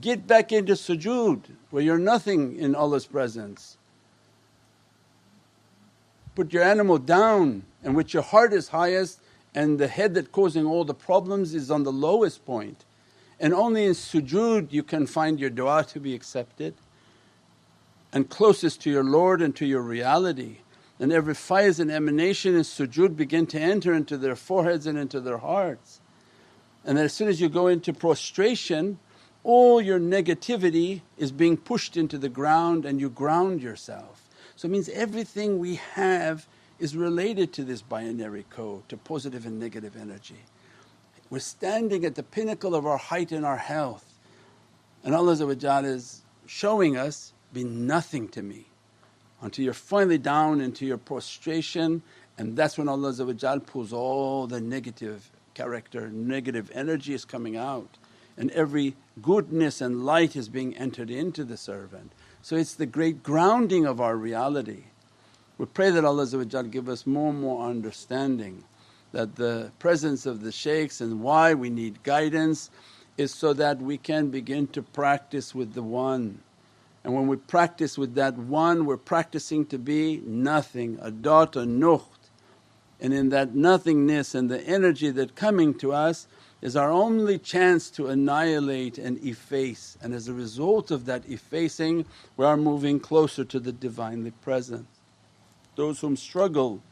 Get 0.00 0.26
back 0.26 0.52
into 0.52 0.72
sujood 0.72 1.42
where 1.70 1.82
you're 1.82 1.98
nothing 1.98 2.56
in 2.56 2.74
Allah's 2.74 3.06
presence. 3.06 3.76
Put 6.34 6.52
your 6.52 6.62
animal 6.62 6.98
down 6.98 7.64
and 7.82 7.96
which 7.96 8.14
your 8.14 8.22
heart 8.22 8.52
is 8.52 8.68
highest 8.68 9.20
and 9.54 9.78
the 9.78 9.88
head 9.88 10.14
that 10.14 10.30
causing 10.30 10.64
all 10.64 10.84
the 10.84 10.94
problems 10.94 11.54
is 11.54 11.70
on 11.70 11.82
the 11.82 11.92
lowest 11.92 12.46
point. 12.46 12.84
And 13.40 13.54
only 13.54 13.86
in 13.86 13.92
sujood 13.92 14.70
you 14.70 14.82
can 14.82 15.06
find 15.06 15.40
your 15.40 15.50
du'a 15.50 15.86
to 15.88 15.98
be 15.98 16.14
accepted 16.14 16.74
and 18.12 18.28
closest 18.28 18.82
to 18.82 18.90
your 18.90 19.02
Lord 19.04 19.40
and 19.40 19.56
to 19.56 19.64
your 19.64 19.80
reality. 19.80 20.58
And 20.98 21.10
every 21.10 21.32
faiz 21.32 21.80
and 21.80 21.90
emanation 21.90 22.54
in 22.54 22.60
sujood 22.60 23.16
begin 23.16 23.46
to 23.48 23.58
enter 23.58 23.94
into 23.94 24.18
their 24.18 24.36
foreheads 24.36 24.86
and 24.86 24.98
into 24.98 25.20
their 25.20 25.38
hearts. 25.38 26.00
And 26.84 26.98
then 26.98 27.06
as 27.06 27.14
soon 27.14 27.28
as 27.28 27.40
you 27.40 27.48
go 27.48 27.66
into 27.66 27.94
prostration, 27.94 28.98
all 29.42 29.80
your 29.80 29.98
negativity 29.98 31.00
is 31.16 31.32
being 31.32 31.56
pushed 31.56 31.96
into 31.96 32.18
the 32.18 32.28
ground 32.28 32.84
and 32.84 33.00
you 33.00 33.08
ground 33.08 33.62
yourself. 33.62 34.28
So 34.56 34.68
it 34.68 34.70
means 34.70 34.90
everything 34.90 35.58
we 35.58 35.76
have 35.76 36.46
is 36.78 36.94
related 36.94 37.54
to 37.54 37.64
this 37.64 37.80
binary 37.80 38.44
code, 38.50 38.86
to 38.90 38.98
positive 38.98 39.46
and 39.46 39.58
negative 39.58 39.96
energy. 39.98 40.40
We're 41.30 41.38
standing 41.38 42.04
at 42.04 42.16
the 42.16 42.24
pinnacle 42.24 42.74
of 42.74 42.84
our 42.86 42.98
height 42.98 43.30
and 43.30 43.46
our 43.46 43.56
health 43.56 44.04
and 45.04 45.14
Allah 45.14 45.32
is 45.32 46.22
showing 46.46 46.96
us, 46.96 47.32
be 47.52 47.64
nothing 47.64 48.28
to 48.28 48.42
me 48.42 48.66
until 49.40 49.64
you're 49.64 49.72
finally 49.72 50.18
down 50.18 50.60
into 50.60 50.84
your 50.84 50.98
prostration 50.98 52.02
and 52.36 52.56
that's 52.56 52.76
when 52.76 52.88
Allah 52.88 53.60
pulls 53.60 53.92
all 53.92 54.46
the 54.46 54.60
negative 54.60 55.30
character, 55.54 56.08
negative 56.08 56.70
energy 56.74 57.14
is 57.14 57.24
coming 57.24 57.56
out 57.56 57.96
and 58.36 58.50
every 58.50 58.96
goodness 59.22 59.80
and 59.80 60.04
light 60.04 60.34
is 60.34 60.48
being 60.48 60.76
entered 60.76 61.10
into 61.10 61.44
the 61.44 61.56
servant. 61.56 62.10
So 62.42 62.56
it's 62.56 62.74
the 62.74 62.86
great 62.86 63.22
grounding 63.22 63.86
of 63.86 64.00
our 64.00 64.16
reality. 64.16 64.84
We 65.58 65.66
pray 65.66 65.90
that 65.90 66.04
Allah 66.04 66.26
give 66.64 66.88
us 66.88 67.06
more 67.06 67.30
and 67.30 67.40
more 67.40 67.68
understanding 67.68 68.64
that 69.12 69.36
the 69.36 69.72
presence 69.78 70.26
of 70.26 70.42
the 70.42 70.52
shaykhs 70.52 71.00
and 71.00 71.20
why 71.20 71.54
we 71.54 71.70
need 71.70 72.02
guidance 72.02 72.70
is 73.16 73.34
so 73.34 73.52
that 73.52 73.80
we 73.80 73.98
can 73.98 74.30
begin 74.30 74.66
to 74.68 74.82
practice 74.82 75.54
with 75.54 75.74
the 75.74 75.82
One. 75.82 76.40
And 77.02 77.14
when 77.14 77.26
we 77.26 77.36
practice 77.36 77.98
with 77.98 78.14
that 78.14 78.36
One 78.36 78.86
we're 78.86 78.96
practicing 78.96 79.66
to 79.66 79.78
be 79.78 80.22
nothing, 80.24 80.98
a 81.02 81.10
dot, 81.10 81.56
a 81.56 81.60
nuqt 81.60 82.20
and 83.00 83.14
in 83.14 83.30
that 83.30 83.54
nothingness 83.54 84.34
and 84.34 84.50
the 84.50 84.60
energy 84.62 85.10
that 85.10 85.34
coming 85.34 85.74
to 85.74 85.92
us 85.92 86.26
is 86.60 86.76
our 86.76 86.90
only 86.90 87.38
chance 87.38 87.90
to 87.90 88.08
annihilate 88.08 88.98
and 88.98 89.18
efface 89.24 89.96
and 90.02 90.12
as 90.12 90.28
a 90.28 90.34
result 90.34 90.90
of 90.90 91.06
that 91.06 91.26
effacing 91.26 92.04
we 92.36 92.44
are 92.44 92.56
moving 92.56 93.00
closer 93.00 93.44
to 93.44 93.58
the 93.58 93.72
Divinely 93.72 94.32
Present. 94.42 94.86
Those 95.76 96.00
whom 96.00 96.16
struggle 96.16 96.82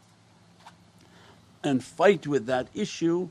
and 1.62 1.82
fight 1.82 2.26
with 2.26 2.46
that 2.46 2.68
issue 2.74 3.28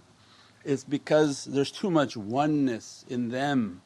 is 0.63 0.83
because 0.83 1.45
there's 1.45 1.71
too 1.71 1.91
much 1.91 2.17
oneness 2.17 3.05
in 3.07 3.29
them 3.29 3.81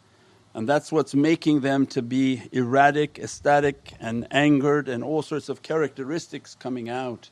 and 0.53 0.67
that's 0.67 0.91
what's 0.91 1.15
making 1.15 1.61
them 1.61 1.85
to 1.87 2.01
be 2.01 2.43
erratic, 2.51 3.17
ecstatic 3.19 3.93
and 4.01 4.27
angered 4.31 4.89
and 4.89 5.03
all 5.03 5.21
sorts 5.21 5.47
of 5.47 5.61
characteristics 5.61 6.55
coming 6.55 6.89
out. 6.89 7.29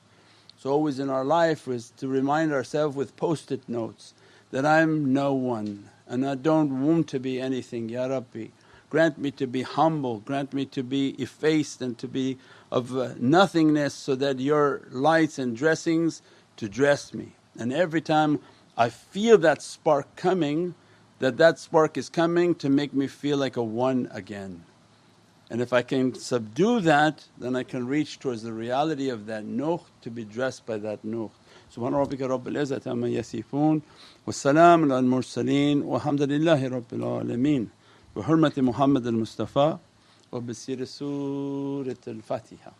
So 0.58 0.72
always 0.72 1.00
in 1.00 1.10
our 1.10 1.26
life 1.26 1.68
is 1.68 1.92
to 1.98 2.08
remind 2.08 2.54
ourselves 2.54 2.96
with 2.96 3.18
post-it 3.18 3.68
notes 3.68 4.14
that 4.52 4.66
I'm 4.66 5.12
no 5.12 5.34
one 5.34 5.90
and 6.08 6.26
I 6.26 6.36
don't 6.36 6.82
want 6.82 7.08
to 7.10 7.20
be 7.20 7.42
anything, 7.42 7.90
Ya 7.90 8.06
Rabbi. 8.06 8.48
Grant 8.90 9.20
me 9.20 9.32
to 9.32 9.46
be 9.46 9.62
humble, 9.62 10.20
grant 10.20 10.54
me 10.54 10.66
to 10.66 10.82
be 10.82 11.10
effaced 11.22 11.82
and 11.82 11.98
to 12.00 12.08
be 12.08 12.38
of 12.72 12.98
uh, 12.98 13.14
nothingness 13.20 13.94
so 13.94 14.16
that 14.16 14.40
your 14.40 14.82
lights 14.92 15.38
and 15.38 15.56
dressings 15.56 16.22
to 16.60 16.68
dress 16.68 17.14
me. 17.14 17.32
And 17.58 17.72
every 17.72 18.02
time 18.02 18.40
I 18.78 18.90
feel 18.90 19.38
that 19.40 19.62
spark 19.62 20.14
coming, 20.18 20.76
that 21.20 21.38
that 21.38 21.58
spark 21.58 21.98
is 21.98 22.10
coming 22.10 22.54
to 22.56 22.70
make 22.70 22.94
me 22.94 23.08
feel 23.08 23.38
like 23.38 23.56
a 23.56 23.64
one 23.64 24.10
again. 24.12 24.64
And 25.50 25.62
if 25.62 25.72
I 25.74 25.82
can 25.82 26.14
subdue 26.14 26.82
that, 26.82 27.26
then 27.38 27.56
I 27.56 27.64
can 27.64 27.88
reach 27.88 28.20
towards 28.20 28.44
the 28.44 28.52
reality 28.54 29.10
of 29.10 29.26
that 29.28 29.46
nukh 29.46 29.84
to 30.02 30.12
be 30.12 30.24
dressed 30.26 30.66
by 30.66 30.78
that 30.80 31.04
nukh. 31.04 31.32
Subhana 31.74 32.06
rabbika 32.06 32.28
rabbil 32.28 32.58
izzati 32.64 32.88
amma 32.88 33.08
yasifoon 33.08 33.82
wa 34.26 34.34
salaamun 34.34 34.92
al 34.92 35.04
mursaleen 35.04 35.82
walhamdulillahi 35.84 36.70
rabbil 36.70 37.24
alameen 37.24 37.70
bi 38.14 38.22
hurmati 38.22 38.62
Muhammad 38.62 39.08
al 39.08 39.14
Mustafa 39.14 39.80
wa 40.30 40.40
bi 40.40 40.54
siri 40.54 40.86
Surat 40.86 42.08
al 42.08 42.22
Fatiha. 42.22 42.72